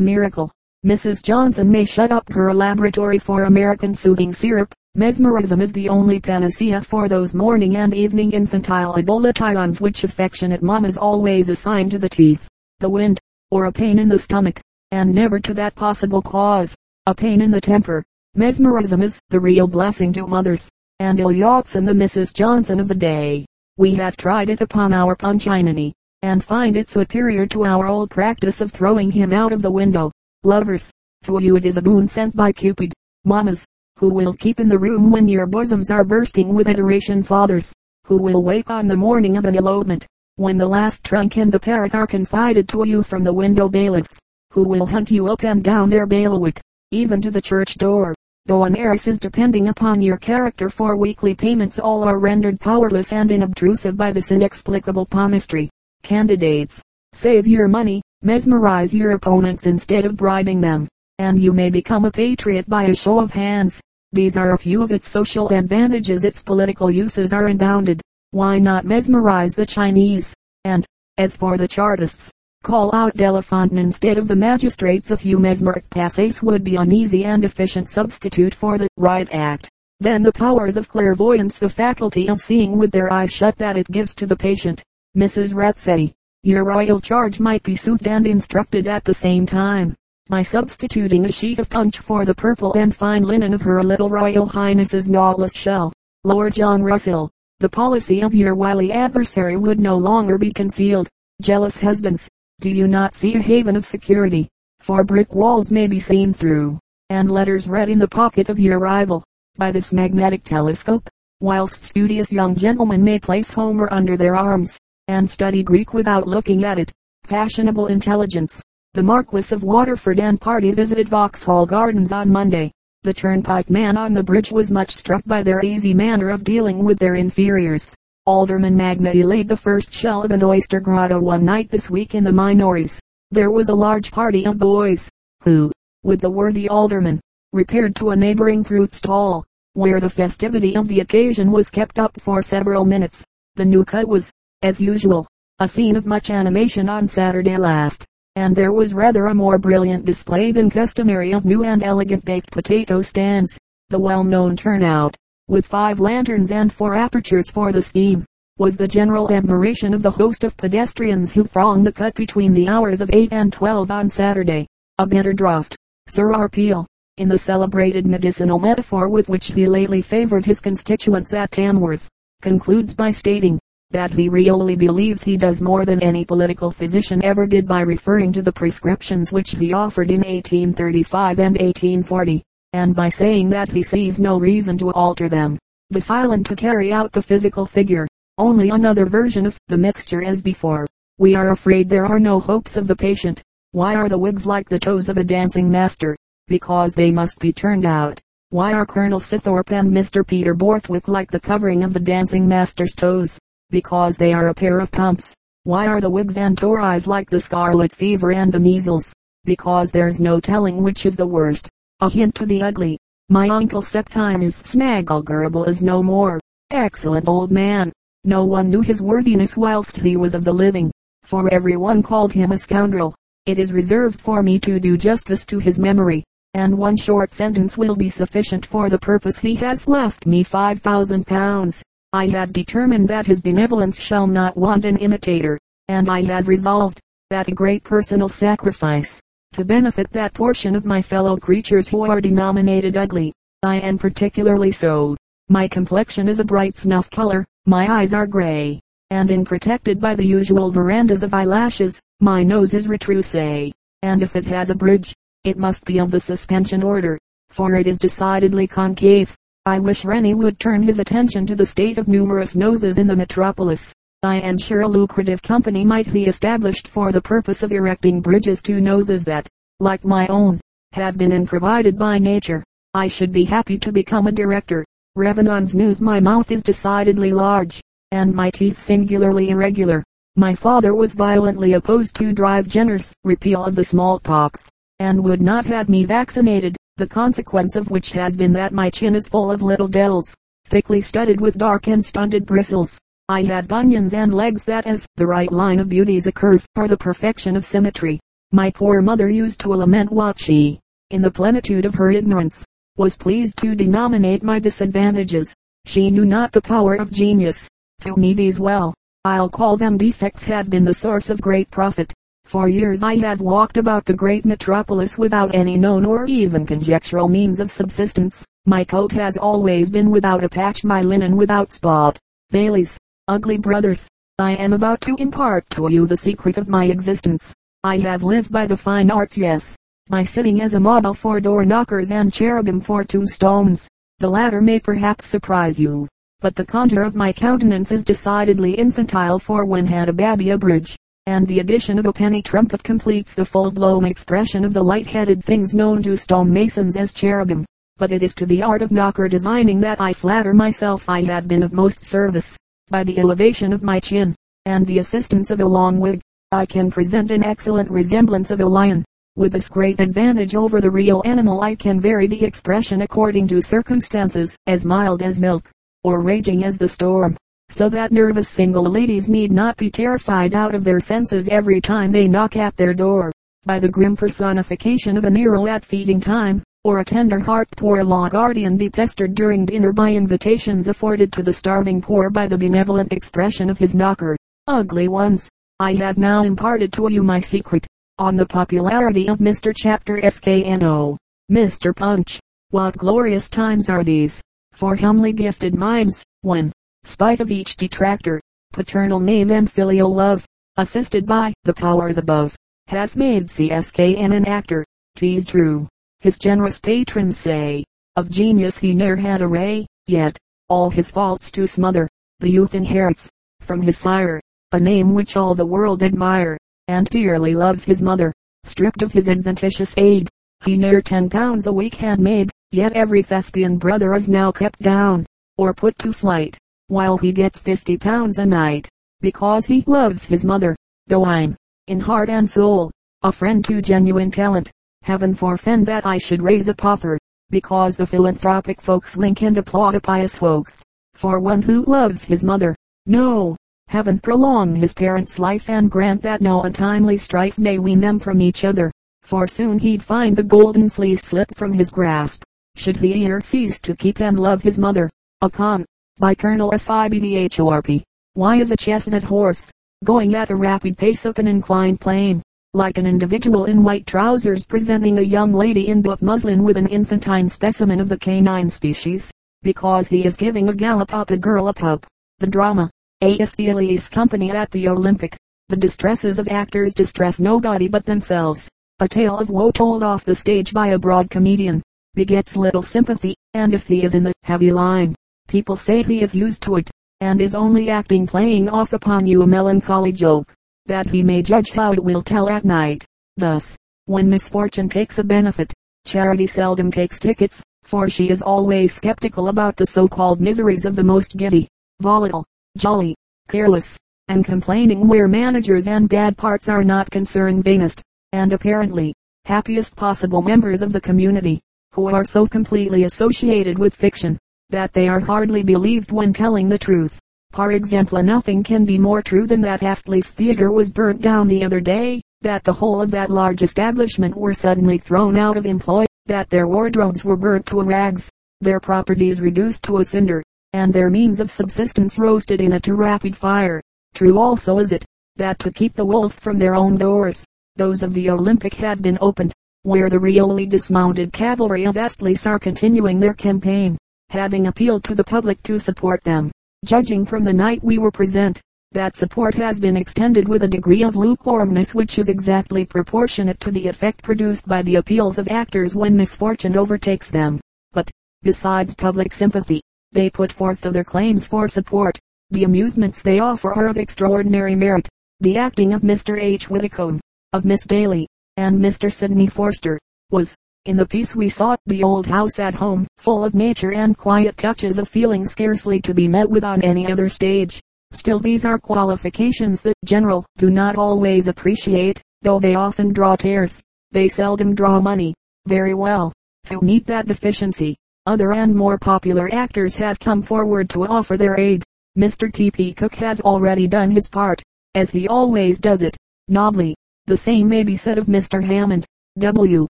miracle. 0.00 0.50
Mrs. 0.86 1.22
Johnson 1.22 1.70
may 1.70 1.84
shut 1.84 2.10
up 2.10 2.32
her 2.32 2.54
laboratory 2.54 3.18
for 3.18 3.42
American 3.42 3.94
soothing 3.94 4.32
syrup. 4.32 4.72
Mesmerism 4.94 5.60
is 5.60 5.70
the 5.74 5.90
only 5.90 6.18
panacea 6.18 6.80
for 6.80 7.10
those 7.10 7.34
morning 7.34 7.76
and 7.76 7.92
evening 7.92 8.32
infantile 8.32 8.94
ebolations 8.94 9.82
which 9.82 10.02
affectionate 10.02 10.62
mammas 10.62 10.96
always 10.96 11.50
assign 11.50 11.90
to 11.90 11.98
the 11.98 12.08
teeth, 12.08 12.48
the 12.78 12.88
wind, 12.88 13.20
or 13.50 13.66
a 13.66 13.72
pain 13.72 13.98
in 13.98 14.08
the 14.08 14.18
stomach, 14.18 14.62
and 14.92 15.14
never 15.14 15.38
to 15.38 15.52
that 15.52 15.74
possible 15.74 16.22
cause, 16.22 16.74
a 17.04 17.14
pain 17.14 17.42
in 17.42 17.50
the 17.50 17.60
temper. 17.60 18.02
Mesmerism 18.34 19.02
is 19.02 19.20
the 19.28 19.38
real 19.38 19.66
blessing 19.66 20.14
to 20.14 20.26
mothers, 20.26 20.70
and 21.00 21.20
and 21.20 21.86
the 21.86 21.92
Mrs. 21.92 22.32
Johnson 22.32 22.80
of 22.80 22.88
the 22.88 22.94
day. 22.94 23.44
We 23.76 23.94
have 23.96 24.16
tried 24.16 24.48
it 24.48 24.62
upon 24.62 24.92
our 24.92 25.14
Punchinini, 25.14 25.92
and 26.22 26.44
find 26.44 26.76
it 26.76 26.88
superior 26.88 27.46
to 27.46 27.64
our 27.64 27.86
old 27.86 28.10
practice 28.10 28.60
of 28.60 28.72
throwing 28.72 29.10
him 29.10 29.32
out 29.32 29.52
of 29.52 29.62
the 29.62 29.70
window. 29.70 30.10
Lovers, 30.42 30.90
to 31.24 31.40
you 31.40 31.56
it 31.56 31.64
is 31.64 31.76
a 31.76 31.82
boon 31.82 32.08
sent 32.08 32.34
by 32.34 32.50
Cupid. 32.50 32.92
Mamas, 33.24 33.64
who 33.98 34.08
will 34.08 34.32
keep 34.32 34.58
in 34.58 34.68
the 34.68 34.78
room 34.78 35.10
when 35.10 35.28
your 35.28 35.46
bosoms 35.46 35.90
are 35.90 36.04
bursting 36.04 36.54
with 36.54 36.68
adoration. 36.68 37.22
Fathers, 37.22 37.72
who 38.06 38.16
will 38.16 38.42
wake 38.42 38.70
on 38.70 38.88
the 38.88 38.96
morning 38.96 39.36
of 39.36 39.44
an 39.44 39.54
elopement, 39.54 40.06
when 40.36 40.56
the 40.56 40.66
last 40.66 41.04
trunk 41.04 41.36
and 41.36 41.52
the 41.52 41.60
parrot 41.60 41.94
are 41.94 42.06
confided 42.06 42.68
to 42.68 42.84
you 42.86 43.02
from 43.02 43.22
the 43.22 43.32
window 43.32 43.68
bailiffs, 43.68 44.18
who 44.52 44.62
will 44.62 44.86
hunt 44.86 45.10
you 45.10 45.28
up 45.28 45.44
and 45.44 45.62
down 45.62 45.90
their 45.90 46.06
bailiwick, 46.06 46.60
even 46.90 47.20
to 47.20 47.30
the 47.30 47.42
church 47.42 47.76
door. 47.76 48.14
Though 48.46 48.64
an 48.64 48.76
heiress 48.76 49.06
is 49.06 49.18
depending 49.18 49.68
upon 49.68 50.00
your 50.00 50.16
character 50.16 50.70
for 50.70 50.96
weekly 50.96 51.34
payments 51.34 51.78
all 51.78 52.02
are 52.02 52.18
rendered 52.18 52.58
powerless 52.58 53.12
and 53.12 53.30
inobtrusive 53.30 53.96
by 53.96 54.10
this 54.10 54.32
inexplicable 54.32 55.06
palmistry. 55.06 55.68
Candidates, 56.02 56.82
save 57.12 57.46
your 57.46 57.68
money, 57.68 58.02
mesmerize 58.22 58.94
your 58.94 59.12
opponents 59.12 59.66
instead 59.66 60.04
of 60.04 60.16
bribing 60.16 60.60
them, 60.60 60.88
and 61.18 61.38
you 61.38 61.52
may 61.52 61.70
become 61.70 62.04
a 62.04 62.10
patriot 62.10 62.68
by 62.68 62.84
a 62.84 62.94
show 62.94 63.20
of 63.20 63.32
hands. 63.32 63.80
These 64.12 64.36
are 64.36 64.52
a 64.52 64.58
few 64.58 64.82
of 64.82 64.90
its 64.90 65.06
social 65.06 65.48
advantages. 65.48 66.24
Its 66.24 66.42
political 66.42 66.90
uses 66.90 67.32
are 67.32 67.46
unbounded. 67.46 68.00
Why 68.30 68.58
not 68.58 68.84
mesmerize 68.84 69.54
the 69.54 69.66
Chinese? 69.66 70.32
And, 70.64 70.86
as 71.18 71.36
for 71.36 71.58
the 71.58 71.68
Chartists, 71.68 72.30
call 72.62 72.94
out 72.94 73.16
Delafontaine 73.16 73.78
instead 73.78 74.16
of 74.16 74.26
the 74.26 74.36
magistrates. 74.36 75.10
A 75.10 75.16
few 75.16 75.38
mesmeric 75.38 75.90
passes 75.90 76.42
would 76.42 76.64
be 76.64 76.76
an 76.76 76.90
easy 76.90 77.24
and 77.24 77.44
efficient 77.44 77.88
substitute 77.88 78.54
for 78.54 78.78
the 78.78 78.88
riot 78.96 79.28
act. 79.30 79.68
Then 80.00 80.22
the 80.22 80.32
powers 80.32 80.76
of 80.76 80.88
clairvoyance, 80.88 81.58
the 81.58 81.68
faculty 81.68 82.28
of 82.28 82.40
seeing 82.40 82.78
with 82.78 82.92
their 82.92 83.12
eyes 83.12 83.32
shut 83.32 83.56
that 83.56 83.76
it 83.76 83.90
gives 83.90 84.14
to 84.14 84.26
the 84.26 84.36
patient. 84.36 84.82
Mrs. 85.16 85.54
Rathsay, 85.54 86.14
your 86.42 86.64
royal 86.64 87.00
charge 87.00 87.40
might 87.40 87.62
be 87.62 87.74
soothed 87.74 88.06
and 88.06 88.26
instructed 88.26 88.86
at 88.86 89.04
the 89.04 89.14
same 89.14 89.46
time, 89.46 89.94
by 90.28 90.42
substituting 90.42 91.24
a 91.24 91.32
sheet 91.32 91.58
of 91.58 91.70
punch 91.70 91.98
for 91.98 92.26
the 92.26 92.34
purple 92.34 92.74
and 92.74 92.94
fine 92.94 93.22
linen 93.22 93.54
of 93.54 93.62
her 93.62 93.82
little 93.82 94.10
royal 94.10 94.46
highness's 94.46 95.08
Nautilus 95.08 95.54
shell. 95.54 95.92
Lord 96.24 96.52
John 96.52 96.82
Russell, 96.82 97.30
the 97.58 97.70
policy 97.70 98.20
of 98.20 98.34
your 98.34 98.54
wily 98.54 98.92
adversary 98.92 99.56
would 99.56 99.80
no 99.80 99.96
longer 99.96 100.36
be 100.36 100.52
concealed. 100.52 101.08
Jealous 101.40 101.80
husbands, 101.80 102.28
do 102.60 102.68
you 102.68 102.86
not 102.86 103.14
see 103.14 103.34
a 103.34 103.40
haven 103.40 103.76
of 103.76 103.86
security? 103.86 104.48
For 104.78 105.04
brick 105.04 105.34
walls 105.34 105.70
may 105.70 105.86
be 105.86 106.00
seen 106.00 106.34
through, 106.34 106.78
and 107.08 107.30
letters 107.30 107.66
read 107.66 107.88
in 107.88 107.98
the 107.98 108.06
pocket 108.06 108.50
of 108.50 108.60
your 108.60 108.78
rival, 108.78 109.24
by 109.56 109.72
this 109.72 109.92
magnetic 109.92 110.44
telescope, 110.44 111.08
whilst 111.40 111.82
studious 111.82 112.30
young 112.30 112.54
gentlemen 112.54 113.02
may 113.02 113.18
place 113.18 113.52
Homer 113.52 113.88
under 113.92 114.16
their 114.16 114.36
arms, 114.36 114.78
and 115.08 115.28
study 115.28 115.62
Greek 115.62 115.92
without 115.92 116.28
looking 116.28 116.64
at 116.64 116.78
it. 116.78 116.92
Fashionable 117.24 117.88
intelligence. 117.88 118.62
The 118.94 119.02
Marquis 119.02 119.54
of 119.54 119.64
Waterford 119.64 120.20
and 120.20 120.40
party 120.40 120.70
visited 120.70 121.08
Vauxhall 121.08 121.66
Gardens 121.66 122.12
on 122.12 122.30
Monday. 122.30 122.72
The 123.02 123.12
turnpike 123.12 123.70
man 123.70 123.96
on 123.96 124.14
the 124.14 124.22
bridge 124.22 124.52
was 124.52 124.70
much 124.70 124.90
struck 124.90 125.22
by 125.24 125.42
their 125.42 125.64
easy 125.64 125.94
manner 125.94 126.30
of 126.30 126.44
dealing 126.44 126.84
with 126.84 126.98
their 126.98 127.14
inferiors. 127.14 127.94
Alderman 128.26 128.76
Magnay 128.76 129.22
laid 129.22 129.48
the 129.48 129.56
first 129.56 129.92
shell 129.92 130.22
of 130.22 130.30
an 130.30 130.42
oyster 130.42 130.80
grotto 130.80 131.18
one 131.20 131.44
night 131.44 131.70
this 131.70 131.88
week 131.88 132.14
in 132.14 132.24
the 132.24 132.32
Minories. 132.32 133.00
There 133.30 133.50
was 133.50 133.68
a 133.68 133.74
large 133.74 134.10
party 134.10 134.44
of 134.44 134.58
boys, 134.58 135.08
who, 135.42 135.72
with 136.02 136.20
the 136.20 136.30
worthy 136.30 136.68
alderman, 136.68 137.20
repaired 137.52 137.96
to 137.96 138.10
a 138.10 138.16
neighboring 138.16 138.64
fruit 138.64 138.92
stall, 138.92 139.44
where 139.74 140.00
the 140.00 140.10
festivity 140.10 140.74
of 140.76 140.88
the 140.88 141.00
occasion 141.00 141.52
was 141.52 141.70
kept 141.70 141.98
up 141.98 142.20
for 142.20 142.42
several 142.42 142.84
minutes. 142.84 143.24
The 143.54 143.64
new 143.64 143.84
cut 143.84 144.08
was, 144.08 144.30
as 144.62 144.80
usual, 144.80 145.26
a 145.60 145.68
scene 145.68 145.94
of 145.94 146.04
much 146.04 146.30
animation 146.30 146.88
on 146.88 147.06
Saturday 147.06 147.56
last, 147.56 148.04
and 148.34 148.56
there 148.56 148.72
was 148.72 148.92
rather 148.92 149.26
a 149.26 149.34
more 149.34 149.56
brilliant 149.56 150.04
display 150.04 150.50
than 150.50 150.68
customary 150.68 151.32
of 151.32 151.44
new 151.44 151.62
and 151.62 151.82
elegant 151.82 152.24
baked 152.24 152.50
potato 152.50 153.00
stands. 153.00 153.56
The 153.90 153.98
well-known 153.98 154.56
turnout, 154.56 155.16
with 155.46 155.64
five 155.64 156.00
lanterns 156.00 156.50
and 156.50 156.72
four 156.72 156.96
apertures 156.96 157.50
for 157.50 157.70
the 157.70 157.80
steam, 157.80 158.24
was 158.58 158.76
the 158.76 158.88
general 158.88 159.32
admiration 159.32 159.94
of 159.94 160.02
the 160.02 160.10
host 160.10 160.42
of 160.42 160.56
pedestrians 160.56 161.32
who 161.32 161.44
thronged 161.44 161.86
the 161.86 161.92
cut 161.92 162.14
between 162.14 162.52
the 162.52 162.68
hours 162.68 163.00
of 163.00 163.10
8 163.12 163.32
and 163.32 163.52
12 163.52 163.90
on 163.92 164.10
Saturday. 164.10 164.66
A 164.98 165.06
bitter 165.06 165.32
draught. 165.32 165.74
Sir 166.08 166.32
R. 166.32 166.48
Peel, 166.48 166.84
in 167.18 167.28
the 167.28 167.38
celebrated 167.38 168.06
medicinal 168.06 168.58
metaphor 168.58 169.08
with 169.08 169.28
which 169.28 169.52
he 169.52 169.66
lately 169.66 170.02
favored 170.02 170.44
his 170.44 170.58
constituents 170.58 171.32
at 171.32 171.52
Tamworth, 171.52 172.08
concludes 172.42 172.94
by 172.94 173.12
stating, 173.12 173.60
that 173.90 174.10
he 174.10 174.28
really 174.28 174.76
believes 174.76 175.22
he 175.22 175.36
does 175.36 175.62
more 175.62 175.84
than 175.84 176.02
any 176.02 176.24
political 176.24 176.70
physician 176.70 177.24
ever 177.24 177.46
did 177.46 177.66
by 177.66 177.80
referring 177.80 178.32
to 178.32 178.42
the 178.42 178.52
prescriptions 178.52 179.32
which 179.32 179.52
he 179.52 179.72
offered 179.72 180.10
in 180.10 180.20
1835 180.20 181.38
and 181.38 181.56
1840 181.56 182.42
and 182.74 182.94
by 182.94 183.08
saying 183.08 183.48
that 183.48 183.70
he 183.70 183.82
sees 183.82 184.20
no 184.20 184.38
reason 184.38 184.76
to 184.76 184.92
alter 184.92 185.28
them. 185.28 185.58
The 185.90 186.00
silent 186.00 186.46
to 186.46 186.56
carry 186.56 186.92
out 186.92 187.12
the 187.12 187.22
physical 187.22 187.64
figure, 187.64 188.06
only 188.36 188.68
another 188.68 189.06
version 189.06 189.46
of 189.46 189.56
the 189.68 189.78
mixture 189.78 190.22
as 190.22 190.42
before. 190.42 190.86
We 191.18 191.34
are 191.34 191.50
afraid 191.50 191.88
there 191.88 192.04
are 192.04 192.20
no 192.20 192.38
hopes 192.38 192.76
of 192.76 192.86
the 192.86 192.94
patient. 192.94 193.42
Why 193.72 193.94
are 193.94 194.08
the 194.08 194.18
wigs 194.18 194.44
like 194.44 194.68
the 194.68 194.78
toes 194.78 195.08
of 195.08 195.16
a 195.16 195.24
dancing 195.24 195.70
master? 195.70 196.14
Because 196.46 196.92
they 196.92 197.10
must 197.10 197.38
be 197.38 197.52
turned 197.52 197.86
out. 197.86 198.20
Why 198.50 198.74
are 198.74 198.86
Colonel 198.86 199.20
Sibthorp 199.20 199.72
and 199.72 199.90
Mr. 199.90 200.26
Peter 200.26 200.54
Borthwick 200.54 201.08
like 201.08 201.30
the 201.30 201.40
covering 201.40 201.84
of 201.84 201.94
the 201.94 202.00
dancing 202.00 202.46
master's 202.46 202.92
toes? 202.94 203.38
Because 203.70 204.16
they 204.16 204.32
are 204.32 204.48
a 204.48 204.54
pair 204.54 204.80
of 204.80 204.90
pumps. 204.90 205.34
Why 205.64 205.86
are 205.86 206.00
the 206.00 206.08
wigs 206.08 206.38
and 206.38 206.56
tories 206.56 207.06
like 207.06 207.28
the 207.28 207.38
scarlet 207.38 207.92
fever 207.92 208.32
and 208.32 208.50
the 208.50 208.58
measles? 208.58 209.12
Because 209.44 209.92
there's 209.92 210.20
no 210.20 210.40
telling 210.40 210.82
which 210.82 211.04
is 211.04 211.16
the 211.16 211.26
worst. 211.26 211.68
A 212.00 212.08
hint 212.08 212.34
to 212.36 212.46
the 212.46 212.62
ugly. 212.62 212.98
My 213.28 213.46
uncle 213.50 213.82
Septimus 213.82 214.62
Snagglegurble 214.62 215.68
is 215.68 215.82
no 215.82 216.02
more. 216.02 216.40
Excellent 216.70 217.28
old 217.28 217.52
man. 217.52 217.92
No 218.24 218.46
one 218.46 218.70
knew 218.70 218.80
his 218.80 219.02
worthiness 219.02 219.54
whilst 219.54 219.98
he 219.98 220.16
was 220.16 220.34
of 220.34 220.44
the 220.44 220.52
living, 220.52 220.90
for 221.22 221.52
everyone 221.52 222.02
called 222.02 222.32
him 222.32 222.52
a 222.52 222.58
scoundrel. 222.58 223.14
It 223.44 223.58
is 223.58 223.72
reserved 223.72 224.18
for 224.18 224.42
me 224.42 224.58
to 224.60 224.80
do 224.80 224.96
justice 224.96 225.44
to 225.44 225.58
his 225.58 225.78
memory, 225.78 226.24
and 226.54 226.78
one 226.78 226.96
short 226.96 227.34
sentence 227.34 227.76
will 227.76 227.96
be 227.96 228.08
sufficient 228.08 228.64
for 228.64 228.88
the 228.88 228.98
purpose. 228.98 229.38
He 229.38 229.56
has 229.56 229.86
left 229.86 230.24
me 230.24 230.42
five 230.42 230.80
thousand 230.80 231.26
pounds. 231.26 231.82
I 232.12 232.28
have 232.28 232.54
determined 232.54 233.06
that 233.08 233.26
his 233.26 233.42
benevolence 233.42 234.00
shall 234.00 234.26
not 234.26 234.56
want 234.56 234.86
an 234.86 234.96
imitator, 234.96 235.58
and 235.88 236.10
I 236.10 236.22
have 236.22 236.48
resolved, 236.48 237.00
that 237.28 237.48
a 237.48 237.52
great 237.52 237.84
personal 237.84 238.30
sacrifice, 238.30 239.20
to 239.52 239.62
benefit 239.62 240.10
that 240.12 240.32
portion 240.32 240.74
of 240.74 240.86
my 240.86 241.02
fellow 241.02 241.36
creatures 241.36 241.86
who 241.86 242.10
are 242.10 242.22
denominated 242.22 242.96
ugly. 242.96 243.34
I 243.62 243.80
am 243.80 243.98
particularly 243.98 244.72
so. 244.72 245.18
My 245.50 245.68
complexion 245.68 246.28
is 246.28 246.40
a 246.40 246.44
bright 246.44 246.78
snuff 246.78 247.10
color, 247.10 247.44
my 247.66 247.92
eyes 247.92 248.14
are 248.14 248.26
gray, 248.26 248.80
and 249.10 249.30
in 249.30 249.44
protected 249.44 250.00
by 250.00 250.14
the 250.14 250.24
usual 250.24 250.70
verandas 250.70 251.22
of 251.22 251.34
eyelashes, 251.34 252.00
my 252.20 252.42
nose 252.42 252.72
is 252.72 252.86
retroussé, 252.86 253.70
and 254.02 254.22
if 254.22 254.34
it 254.34 254.46
has 254.46 254.70
a 254.70 254.74
bridge, 254.74 255.14
it 255.44 255.58
must 255.58 255.84
be 255.84 255.98
of 255.98 256.10
the 256.10 256.20
suspension 256.20 256.82
order, 256.82 257.18
for 257.50 257.74
it 257.74 257.86
is 257.86 257.98
decidedly 257.98 258.66
concave. 258.66 259.36
I 259.68 259.78
wish 259.78 260.06
Rennie 260.06 260.32
would 260.32 260.58
turn 260.58 260.82
his 260.82 260.98
attention 260.98 261.46
to 261.46 261.54
the 261.54 261.66
state 261.66 261.98
of 261.98 262.08
numerous 262.08 262.56
noses 262.56 262.96
in 262.96 263.06
the 263.06 263.14
metropolis. 263.14 263.92
I 264.22 264.40
am 264.40 264.56
sure 264.56 264.80
a 264.80 264.88
lucrative 264.88 265.42
company 265.42 265.84
might 265.84 266.10
be 266.10 266.24
established 266.24 266.88
for 266.88 267.12
the 267.12 267.20
purpose 267.20 267.62
of 267.62 267.70
erecting 267.70 268.22
bridges 268.22 268.62
to 268.62 268.80
noses 268.80 269.26
that, 269.26 269.46
like 269.78 270.06
my 270.06 270.26
own, 270.28 270.58
have 270.92 271.18
been 271.18 271.32
and 271.32 271.46
provided 271.46 271.98
by 271.98 272.18
nature. 272.18 272.64
I 272.94 273.08
should 273.08 273.30
be 273.30 273.44
happy 273.44 273.76
to 273.80 273.92
become 273.92 274.26
a 274.26 274.32
director. 274.32 274.86
Revenant's 275.16 275.74
news 275.74 276.00
my 276.00 276.18
mouth 276.18 276.50
is 276.50 276.62
decidedly 276.62 277.30
large, 277.30 277.82
and 278.10 278.32
my 278.32 278.48
teeth 278.48 278.78
singularly 278.78 279.50
irregular. 279.50 280.02
My 280.34 280.54
father 280.54 280.94
was 280.94 281.12
violently 281.12 281.74
opposed 281.74 282.16
to 282.16 282.32
drive 282.32 282.68
Jenner's 282.68 283.12
repeal 283.22 283.66
of 283.66 283.74
the 283.74 283.84
smallpox, 283.84 284.66
and 284.98 285.22
would 285.22 285.42
not 285.42 285.66
have 285.66 285.90
me 285.90 286.06
vaccinated, 286.06 286.74
the 286.98 287.06
consequence 287.06 287.76
of 287.76 287.90
which 287.90 288.12
has 288.12 288.36
been 288.36 288.52
that 288.52 288.74
my 288.74 288.90
chin 288.90 289.16
is 289.16 289.28
full 289.28 289.50
of 289.50 289.62
little 289.62 289.88
dells, 289.88 290.34
thickly 290.66 291.00
studded 291.00 291.40
with 291.40 291.56
dark 291.56 291.86
and 291.86 292.04
stunted 292.04 292.44
bristles 292.44 292.98
I 293.30 293.42
had 293.42 293.68
bunions 293.68 294.14
and 294.14 294.32
legs 294.32 294.64
that 294.64 294.86
as 294.86 295.06
the 295.16 295.26
right 295.26 295.52
line 295.52 295.80
of 295.80 295.90
beauty's 295.90 296.26
a 296.26 296.32
curve, 296.32 296.64
are 296.76 296.88
the 296.88 296.96
perfection 296.96 297.56
of 297.56 297.64
symmetry. 297.66 298.18
My 298.52 298.70
poor 298.70 299.02
mother 299.02 299.28
used 299.28 299.60
to 299.60 299.68
lament 299.68 300.10
what 300.10 300.38
she, 300.38 300.80
in 301.10 301.20
the 301.20 301.30
plenitude 301.30 301.84
of 301.84 301.94
her 301.96 302.10
ignorance, 302.10 302.64
was 302.96 303.18
pleased 303.18 303.58
to 303.58 303.74
denominate 303.74 304.42
my 304.42 304.58
disadvantages. 304.58 305.54
She 305.84 306.10
knew 306.10 306.24
not 306.24 306.52
the 306.52 306.62
power 306.62 306.94
of 306.94 307.12
genius. 307.12 307.68
To 308.00 308.16
me 308.16 308.32
these 308.32 308.58
well, 308.58 308.94
I'll 309.26 309.50
call 309.50 309.76
them 309.76 309.98
defects 309.98 310.46
have 310.46 310.70
been 310.70 310.84
the 310.84 310.94
source 310.94 311.28
of 311.28 311.42
great 311.42 311.70
profit. 311.70 312.14
For 312.48 312.66
years 312.66 313.02
I 313.02 313.16
have 313.16 313.42
walked 313.42 313.76
about 313.76 314.06
the 314.06 314.14
great 314.14 314.46
metropolis 314.46 315.18
without 315.18 315.54
any 315.54 315.76
known 315.76 316.06
or 316.06 316.24
even 316.24 316.64
conjectural 316.64 317.28
means 317.28 317.60
of 317.60 317.70
subsistence. 317.70 318.42
My 318.64 318.84
coat 318.84 319.12
has 319.12 319.36
always 319.36 319.90
been 319.90 320.10
without 320.10 320.42
a 320.42 320.48
patch, 320.48 320.82
my 320.82 321.02
linen 321.02 321.36
without 321.36 321.74
spot. 321.74 322.18
Baileys, 322.50 322.96
ugly 323.28 323.58
brothers, 323.58 324.08
I 324.38 324.52
am 324.52 324.72
about 324.72 325.02
to 325.02 325.16
impart 325.16 325.68
to 325.72 325.92
you 325.92 326.06
the 326.06 326.16
secret 326.16 326.56
of 326.56 326.70
my 326.70 326.86
existence. 326.86 327.54
I 327.84 327.98
have 327.98 328.22
lived 328.22 328.50
by 328.50 328.66
the 328.66 328.78
fine 328.78 329.10
arts, 329.10 329.36
yes, 329.36 329.76
by 330.08 330.22
sitting 330.22 330.62
as 330.62 330.72
a 330.72 330.80
model 330.80 331.12
for 331.12 331.40
door 331.40 331.66
knockers 331.66 332.10
and 332.10 332.32
cherubim 332.32 332.80
for 332.80 333.04
tombstones. 333.04 333.86
The 334.20 334.30
latter 334.30 334.62
may 334.62 334.80
perhaps 334.80 335.26
surprise 335.26 335.78
you, 335.78 336.08
but 336.40 336.54
the 336.54 336.64
contour 336.64 337.02
of 337.02 337.14
my 337.14 337.30
countenance 337.30 337.92
is 337.92 338.04
decidedly 338.04 338.72
infantile 338.72 339.38
for 339.38 339.66
when 339.66 339.86
had 339.86 340.08
a 340.08 340.14
babby 340.14 340.48
a 340.48 340.56
bridge 340.56 340.96
and 341.28 341.46
the 341.46 341.60
addition 341.60 341.98
of 341.98 342.06
a 342.06 342.12
penny 342.12 342.40
trumpet 342.40 342.82
completes 342.82 343.34
the 343.34 343.44
full-blown 343.44 344.06
expression 344.06 344.64
of 344.64 344.72
the 344.72 344.82
light-headed 344.82 345.44
things 345.44 345.74
known 345.74 346.02
to 346.02 346.16
stonemasons 346.16 346.96
as 346.96 347.12
cherubim. 347.12 347.66
But 347.98 348.12
it 348.12 348.22
is 348.22 348.34
to 348.36 348.46
the 348.46 348.62
art 348.62 348.80
of 348.80 348.90
knocker 348.90 349.28
designing 349.28 349.78
that 349.80 350.00
I 350.00 350.14
flatter 350.14 350.54
myself 350.54 351.06
I 351.06 351.22
have 351.24 351.46
been 351.46 351.62
of 351.62 351.74
most 351.74 352.02
service. 352.02 352.56
By 352.88 353.04
the 353.04 353.18
elevation 353.18 353.74
of 353.74 353.82
my 353.82 354.00
chin, 354.00 354.34
and 354.64 354.86
the 354.86 355.00
assistance 355.00 355.50
of 355.50 355.60
a 355.60 355.66
long 355.66 356.00
wig, 356.00 356.22
I 356.50 356.64
can 356.64 356.90
present 356.90 357.30
an 357.30 357.44
excellent 357.44 357.90
resemblance 357.90 358.50
of 358.50 358.62
a 358.62 358.66
lion. 358.66 359.04
With 359.36 359.52
this 359.52 359.68
great 359.68 360.00
advantage 360.00 360.54
over 360.54 360.80
the 360.80 360.90
real 360.90 361.20
animal 361.26 361.60
I 361.60 361.74
can 361.74 362.00
vary 362.00 362.26
the 362.26 362.42
expression 362.42 363.02
according 363.02 363.48
to 363.48 363.60
circumstances, 363.60 364.56
as 364.66 364.86
mild 364.86 365.22
as 365.22 365.38
milk, 365.38 365.68
or 366.04 366.22
raging 366.22 366.64
as 366.64 366.78
the 366.78 366.88
storm 366.88 367.36
so 367.70 367.88
that 367.88 368.12
nervous 368.12 368.48
single 368.48 368.84
ladies 368.84 369.28
need 369.28 369.52
not 369.52 369.76
be 369.76 369.90
terrified 369.90 370.54
out 370.54 370.74
of 370.74 370.84
their 370.84 371.00
senses 371.00 371.48
every 371.48 371.80
time 371.80 372.10
they 372.10 372.26
knock 372.26 372.56
at 372.56 372.76
their 372.76 372.94
door, 372.94 373.30
by 373.64 373.78
the 373.78 373.88
grim 373.88 374.16
personification 374.16 375.16
of 375.16 375.24
a 375.24 375.30
Nero 375.30 375.66
at 375.66 375.84
feeding 375.84 376.20
time, 376.20 376.62
or 376.84 377.00
a 377.00 377.04
tender 377.04 377.38
heart 377.38 377.68
poor 377.76 378.02
law 378.02 378.28
guardian 378.28 378.76
be 378.76 378.88
pestered 378.88 379.34
during 379.34 379.66
dinner 379.66 379.92
by 379.92 380.12
invitations 380.12 380.88
afforded 380.88 381.32
to 381.32 381.42
the 381.42 381.52
starving 381.52 382.00
poor 382.00 382.30
by 382.30 382.46
the 382.46 382.56
benevolent 382.56 383.12
expression 383.12 383.68
of 383.68 383.78
his 383.78 383.94
knocker. 383.94 384.36
Ugly 384.66 385.08
ones, 385.08 385.48
I 385.80 385.94
have 385.94 386.18
now 386.18 386.44
imparted 386.44 386.92
to 386.94 387.08
you 387.10 387.22
my 387.22 387.40
secret, 387.40 387.86
on 388.18 388.36
the 388.36 388.46
popularity 388.46 389.28
of 389.28 389.38
Mr. 389.38 389.74
Chapter 389.76 390.18
SKNO. 390.18 391.16
Mr. 391.52 391.94
Punch, 391.94 392.40
what 392.70 392.96
glorious 392.96 393.48
times 393.48 393.88
are 393.88 394.04
these, 394.04 394.40
for 394.72 394.96
humbly 394.96 395.32
gifted 395.32 395.74
minds, 395.74 396.24
when, 396.42 396.72
spite 397.04 397.40
of 397.40 397.50
each 397.50 397.76
detractor, 397.76 398.40
paternal 398.72 399.18
name 399.18 399.50
and 399.50 399.70
filial 399.70 400.14
love, 400.14 400.44
assisted 400.76 401.26
by 401.26 401.52
the 401.64 401.74
powers 401.74 402.18
above, 402.18 402.54
hath 402.86 403.16
made 403.16 403.48
CSKN 403.48 404.36
an 404.36 404.44
actor. 404.46 404.84
Tis 405.16 405.44
true, 405.44 405.88
his 406.20 406.38
generous 406.38 406.78
patrons 406.78 407.36
say, 407.36 407.84
of 408.14 408.30
genius 408.30 408.78
he 408.78 408.94
ne'er 408.94 409.16
had 409.16 409.42
a 409.42 409.48
ray, 409.48 409.86
yet, 410.06 410.38
all 410.68 410.90
his 410.90 411.10
faults 411.10 411.50
to 411.50 411.66
smother, 411.66 412.08
the 412.40 412.50
youth 412.50 412.74
inherits, 412.74 413.28
from 413.60 413.82
his 413.82 413.98
sire, 413.98 414.40
a 414.72 414.78
name 414.78 415.14
which 415.14 415.36
all 415.36 415.54
the 415.54 415.66
world 415.66 416.02
admire, 416.02 416.56
and 416.86 417.08
dearly 417.08 417.54
loves 417.54 417.84
his 417.84 418.02
mother, 418.02 418.32
stripped 418.64 419.02
of 419.02 419.12
his 419.12 419.28
adventitious 419.28 419.94
aid, 419.98 420.28
he 420.64 420.76
ne'er 420.76 421.02
ten 421.02 421.28
pounds 421.28 421.66
a 421.66 421.72
week 421.72 421.94
had 421.96 422.20
made, 422.20 422.50
yet 422.70 422.92
every 422.92 423.22
thespian 423.22 423.76
brother 423.78 424.14
is 424.14 424.28
now 424.28 424.52
kept 424.52 424.80
down, 424.80 425.26
or 425.56 425.74
put 425.74 425.98
to 425.98 426.12
flight 426.12 426.56
while 426.88 427.16
he 427.16 427.32
gets 427.32 427.58
50 427.58 427.96
pounds 427.98 428.38
a 428.38 428.46
night, 428.46 428.88
because 429.20 429.66
he 429.66 429.84
loves 429.86 430.24
his 430.24 430.44
mother, 430.44 430.74
though 431.06 431.24
I'm, 431.24 431.56
in 431.86 432.00
heart 432.00 432.28
and 432.28 432.48
soul, 432.48 432.90
a 433.22 433.32
friend 433.32 433.64
to 433.66 433.80
genuine 433.80 434.30
talent. 434.30 434.70
Heaven 435.02 435.34
forfend 435.34 435.86
that 435.86 436.04
I 436.04 436.18
should 436.18 436.42
raise 436.42 436.68
a 436.68 436.74
pauper, 436.74 437.18
because 437.50 437.96
the 437.96 438.06
philanthropic 438.06 438.80
folks 438.80 439.16
link 439.16 439.42
and 439.42 439.56
applaud 439.56 439.94
a 439.94 440.00
pious 440.00 440.36
folks, 440.36 440.82
for 441.14 441.40
one 441.40 441.62
who 441.62 441.84
loves 441.84 442.24
his 442.24 442.44
mother. 442.44 442.74
No, 443.06 443.56
heaven 443.88 444.18
prolong 444.18 444.76
his 444.76 444.92
parents' 444.92 445.38
life 445.38 445.70
and 445.70 445.90
grant 445.90 446.20
that 446.22 446.42
no 446.42 446.62
untimely 446.62 447.16
strife 447.16 447.58
may 447.58 447.78
wean 447.78 448.00
them 448.00 448.18
from 448.18 448.40
each 448.40 448.64
other, 448.64 448.92
for 449.22 449.46
soon 449.46 449.78
he'd 449.78 450.02
find 450.02 450.36
the 450.36 450.42
golden 450.42 450.88
fleece 450.88 451.22
slip 451.22 451.54
from 451.54 451.72
his 451.72 451.90
grasp, 451.90 452.42
should 452.76 452.96
he 452.96 453.24
e'er 453.24 453.40
cease 453.40 453.80
to 453.80 453.96
keep 453.96 454.20
and 454.20 454.38
love 454.38 454.62
his 454.62 454.78
mother. 454.78 455.08
A 455.40 455.48
con 455.48 455.84
by 456.18 456.34
Colonel 456.34 456.74
S.I.B.D.H.O.R.P. 456.74 458.04
Why 458.34 458.56
is 458.56 458.72
a 458.72 458.76
chestnut 458.76 459.22
horse, 459.22 459.70
going 460.04 460.34
at 460.34 460.50
a 460.50 460.56
rapid 460.56 460.98
pace 460.98 461.24
up 461.24 461.38
an 461.38 461.46
inclined 461.46 462.00
plane, 462.00 462.42
like 462.74 462.98
an 462.98 463.06
individual 463.06 463.66
in 463.66 463.84
white 463.84 464.06
trousers 464.06 464.64
presenting 464.64 465.18
a 465.18 465.22
young 465.22 465.52
lady 465.52 465.88
in 465.88 466.02
buff 466.02 466.20
muslin 466.20 466.64
with 466.64 466.76
an 466.76 466.88
infantine 466.88 467.48
specimen 467.48 468.00
of 468.00 468.08
the 468.08 468.18
canine 468.18 468.68
species? 468.68 469.30
Because 469.62 470.08
he 470.08 470.24
is 470.24 470.36
giving 470.36 470.68
a 470.68 470.74
gallop 470.74 471.14
up 471.14 471.30
a 471.30 471.36
girl 471.36 471.68
a 471.68 471.72
pup. 471.72 472.04
The 472.38 472.46
drama. 472.46 472.90
Astley's 473.22 474.08
Company 474.08 474.50
at 474.50 474.70
the 474.72 474.88
Olympic. 474.88 475.36
The 475.68 475.76
distresses 475.76 476.38
of 476.38 476.48
actors 476.48 476.94
distress 476.94 477.38
nobody 477.38 477.86
but 477.86 478.04
themselves. 478.04 478.68
A 479.00 479.08
tale 479.08 479.38
of 479.38 479.50
woe 479.50 479.70
told 479.70 480.02
off 480.02 480.24
the 480.24 480.34
stage 480.34 480.72
by 480.72 480.88
a 480.88 480.98
broad 480.98 481.30
comedian 481.30 481.82
begets 482.14 482.56
little 482.56 482.82
sympathy, 482.82 483.36
and 483.54 483.72
if 483.72 483.86
he 483.86 484.02
is 484.02 484.16
in 484.16 484.24
the 484.24 484.32
heavy 484.42 484.72
line, 484.72 485.14
People 485.48 485.76
say 485.76 486.02
he 486.02 486.20
is 486.20 486.34
used 486.34 486.62
to 486.64 486.76
it, 486.76 486.90
and 487.22 487.40
is 487.40 487.54
only 487.54 487.88
acting 487.88 488.26
playing 488.26 488.68
off 488.68 488.92
upon 488.92 489.26
you 489.26 489.40
a 489.40 489.46
melancholy 489.46 490.12
joke, 490.12 490.52
that 490.84 491.06
he 491.06 491.22
may 491.22 491.40
judge 491.40 491.70
how 491.70 491.92
it 491.94 492.04
will 492.04 492.20
tell 492.20 492.50
at 492.50 492.66
night. 492.66 493.06
Thus, 493.38 493.74
when 494.04 494.28
misfortune 494.28 494.90
takes 494.90 495.18
a 495.18 495.24
benefit, 495.24 495.72
charity 496.04 496.46
seldom 496.46 496.90
takes 496.90 497.18
tickets, 497.18 497.62
for 497.82 498.10
she 498.10 498.28
is 498.28 498.42
always 498.42 498.94
skeptical 498.94 499.48
about 499.48 499.74
the 499.76 499.86
so-called 499.86 500.38
miseries 500.38 500.84
of 500.84 500.94
the 500.94 501.02
most 501.02 501.38
giddy, 501.38 501.66
volatile, 502.00 502.44
jolly, 502.76 503.16
careless, 503.48 503.96
and 504.28 504.44
complaining 504.44 505.08
where 505.08 505.28
managers 505.28 505.88
and 505.88 506.10
bad 506.10 506.36
parts 506.36 506.68
are 506.68 506.84
not 506.84 507.10
concerned 507.10 507.64
vainest, 507.64 508.02
and 508.32 508.52
apparently, 508.52 509.14
happiest 509.46 509.96
possible 509.96 510.42
members 510.42 510.82
of 510.82 510.92
the 510.92 511.00
community, 511.00 511.58
who 511.92 512.06
are 512.14 512.26
so 512.26 512.46
completely 512.46 513.04
associated 513.04 513.78
with 513.78 513.94
fiction, 513.94 514.38
that 514.70 514.92
they 514.92 515.08
are 515.08 515.20
hardly 515.20 515.62
believed 515.62 516.12
when 516.12 516.30
telling 516.30 516.68
the 516.68 516.78
truth. 516.78 517.18
For 517.52 517.72
example 517.72 518.22
nothing 518.22 518.62
can 518.62 518.84
be 518.84 518.98
more 518.98 519.22
true 519.22 519.46
than 519.46 519.62
that 519.62 519.82
Astley's 519.82 520.28
theater 520.28 520.70
was 520.70 520.90
burnt 520.90 521.22
down 521.22 521.48
the 521.48 521.64
other 521.64 521.80
day, 521.80 522.20
that 522.42 522.64
the 522.64 522.72
whole 522.72 523.00
of 523.00 523.10
that 523.12 523.30
large 523.30 523.62
establishment 523.62 524.36
were 524.36 524.52
suddenly 524.52 524.98
thrown 524.98 525.38
out 525.38 525.56
of 525.56 525.64
employ, 525.64 526.04
that 526.26 526.50
their 526.50 526.68
wardrobes 526.68 527.24
were 527.24 527.36
burnt 527.36 527.64
to 527.66 527.82
rags, 527.82 528.30
their 528.60 528.78
properties 528.78 529.40
reduced 529.40 529.82
to 529.84 529.98
a 529.98 530.04
cinder, 530.04 530.42
and 530.74 530.92
their 530.92 531.08
means 531.08 531.40
of 531.40 531.50
subsistence 531.50 532.18
roasted 532.18 532.60
in 532.60 532.74
a 532.74 532.80
too 532.80 532.94
rapid 532.94 533.34
fire. 533.34 533.80
True 534.14 534.38
also 534.38 534.78
is 534.78 534.92
it, 534.92 535.04
that 535.36 535.58
to 535.60 535.70
keep 535.70 535.94
the 535.94 536.04
wolf 536.04 536.34
from 536.34 536.58
their 536.58 536.74
own 536.74 536.96
doors, 536.96 537.42
those 537.76 538.02
of 538.02 538.12
the 538.12 538.28
Olympic 538.28 538.74
have 538.74 539.00
been 539.00 539.16
opened, 539.22 539.54
where 539.84 540.10
the 540.10 540.18
really 540.18 540.66
dismounted 540.66 541.32
cavalry 541.32 541.84
of 541.86 541.96
Astley's 541.96 542.46
are 542.46 542.58
continuing 542.58 543.18
their 543.18 543.34
campaign 543.34 543.96
having 544.30 544.66
appealed 544.66 545.04
to 545.04 545.14
the 545.14 545.24
public 545.24 545.62
to 545.62 545.78
support 545.78 546.22
them. 546.24 546.50
Judging 546.84 547.24
from 547.24 547.44
the 547.44 547.52
night 547.52 547.82
we 547.82 547.98
were 547.98 548.10
present, 548.10 548.60
that 548.92 549.14
support 549.14 549.54
has 549.54 549.78
been 549.80 549.96
extended 549.96 550.48
with 550.48 550.62
a 550.62 550.68
degree 550.68 551.02
of 551.02 551.16
lukewarmness 551.16 551.94
which 551.94 552.18
is 552.18 552.28
exactly 552.28 552.84
proportionate 552.84 553.60
to 553.60 553.70
the 553.70 553.86
effect 553.86 554.22
produced 554.22 554.66
by 554.66 554.80
the 554.82 554.96
appeals 554.96 555.38
of 555.38 555.48
actors 555.48 555.94
when 555.94 556.16
misfortune 556.16 556.76
overtakes 556.76 557.30
them. 557.30 557.60
But, 557.92 558.10
besides 558.42 558.94
public 558.94 559.32
sympathy, 559.32 559.80
they 560.12 560.30
put 560.30 560.52
forth 560.52 560.86
other 560.86 561.04
claims 561.04 561.46
for 561.46 561.68
support. 561.68 562.18
The 562.50 562.64
amusements 562.64 563.20
they 563.20 563.40
offer 563.40 563.74
are 563.74 563.88
of 563.88 563.98
extraordinary 563.98 564.74
merit. 564.74 565.06
The 565.40 565.58
acting 565.58 565.92
of 565.92 566.00
Mr. 566.00 566.40
H. 566.40 566.70
Whitcomb, 566.70 567.20
of 567.52 567.64
Miss 567.66 567.86
Daly, 567.86 568.26
and 568.56 568.78
Mr. 568.78 569.12
Sidney 569.12 569.48
Forster, 569.48 569.98
was, 570.30 570.54
in 570.84 570.96
the 570.96 571.06
piece 571.06 571.36
we 571.36 571.48
saw, 571.48 571.76
the 571.86 572.02
old 572.02 572.26
house 572.26 572.58
at 572.58 572.74
home, 572.74 573.06
full 573.18 573.44
of 573.44 573.54
nature 573.54 573.92
and 573.92 574.16
quiet 574.16 574.56
touches 574.56 574.98
of 574.98 575.08
feeling 575.08 575.44
scarcely 575.44 576.00
to 576.00 576.14
be 576.14 576.26
met 576.26 576.48
with 576.48 576.64
on 576.64 576.82
any 576.82 577.10
other 577.10 577.28
stage. 577.28 577.80
Still 578.12 578.38
these 578.38 578.64
are 578.64 578.78
qualifications 578.78 579.82
that 579.82 579.94
general 580.04 580.46
do 580.56 580.70
not 580.70 580.96
always 580.96 581.46
appreciate, 581.46 582.22
though 582.42 582.58
they 582.58 582.74
often 582.74 583.12
draw 583.12 583.36
tears. 583.36 583.82
They 584.12 584.28
seldom 584.28 584.74
draw 584.74 585.00
money. 585.00 585.34
Very 585.66 585.92
well. 585.92 586.32
To 586.66 586.80
meet 586.80 587.06
that 587.06 587.26
deficiency, 587.26 587.96
other 588.24 588.52
and 588.52 588.74
more 588.74 588.98
popular 588.98 589.50
actors 589.52 589.96
have 589.96 590.18
come 590.18 590.42
forward 590.42 590.88
to 590.90 591.06
offer 591.06 591.36
their 591.36 591.58
aid. 591.60 591.84
Mr. 592.16 592.52
T.P. 592.52 592.94
Cooke 592.94 593.14
has 593.16 593.40
already 593.42 593.86
done 593.86 594.10
his 594.10 594.28
part, 594.28 594.62
as 594.94 595.10
he 595.10 595.28
always 595.28 595.78
does 595.78 596.02
it, 596.02 596.16
nobly. 596.48 596.96
The 597.26 597.36
same 597.36 597.68
may 597.68 597.84
be 597.84 597.96
said 597.96 598.16
of 598.16 598.26
Mr. 598.26 598.64
Hammond. 598.64 599.04
W. 599.38 599.86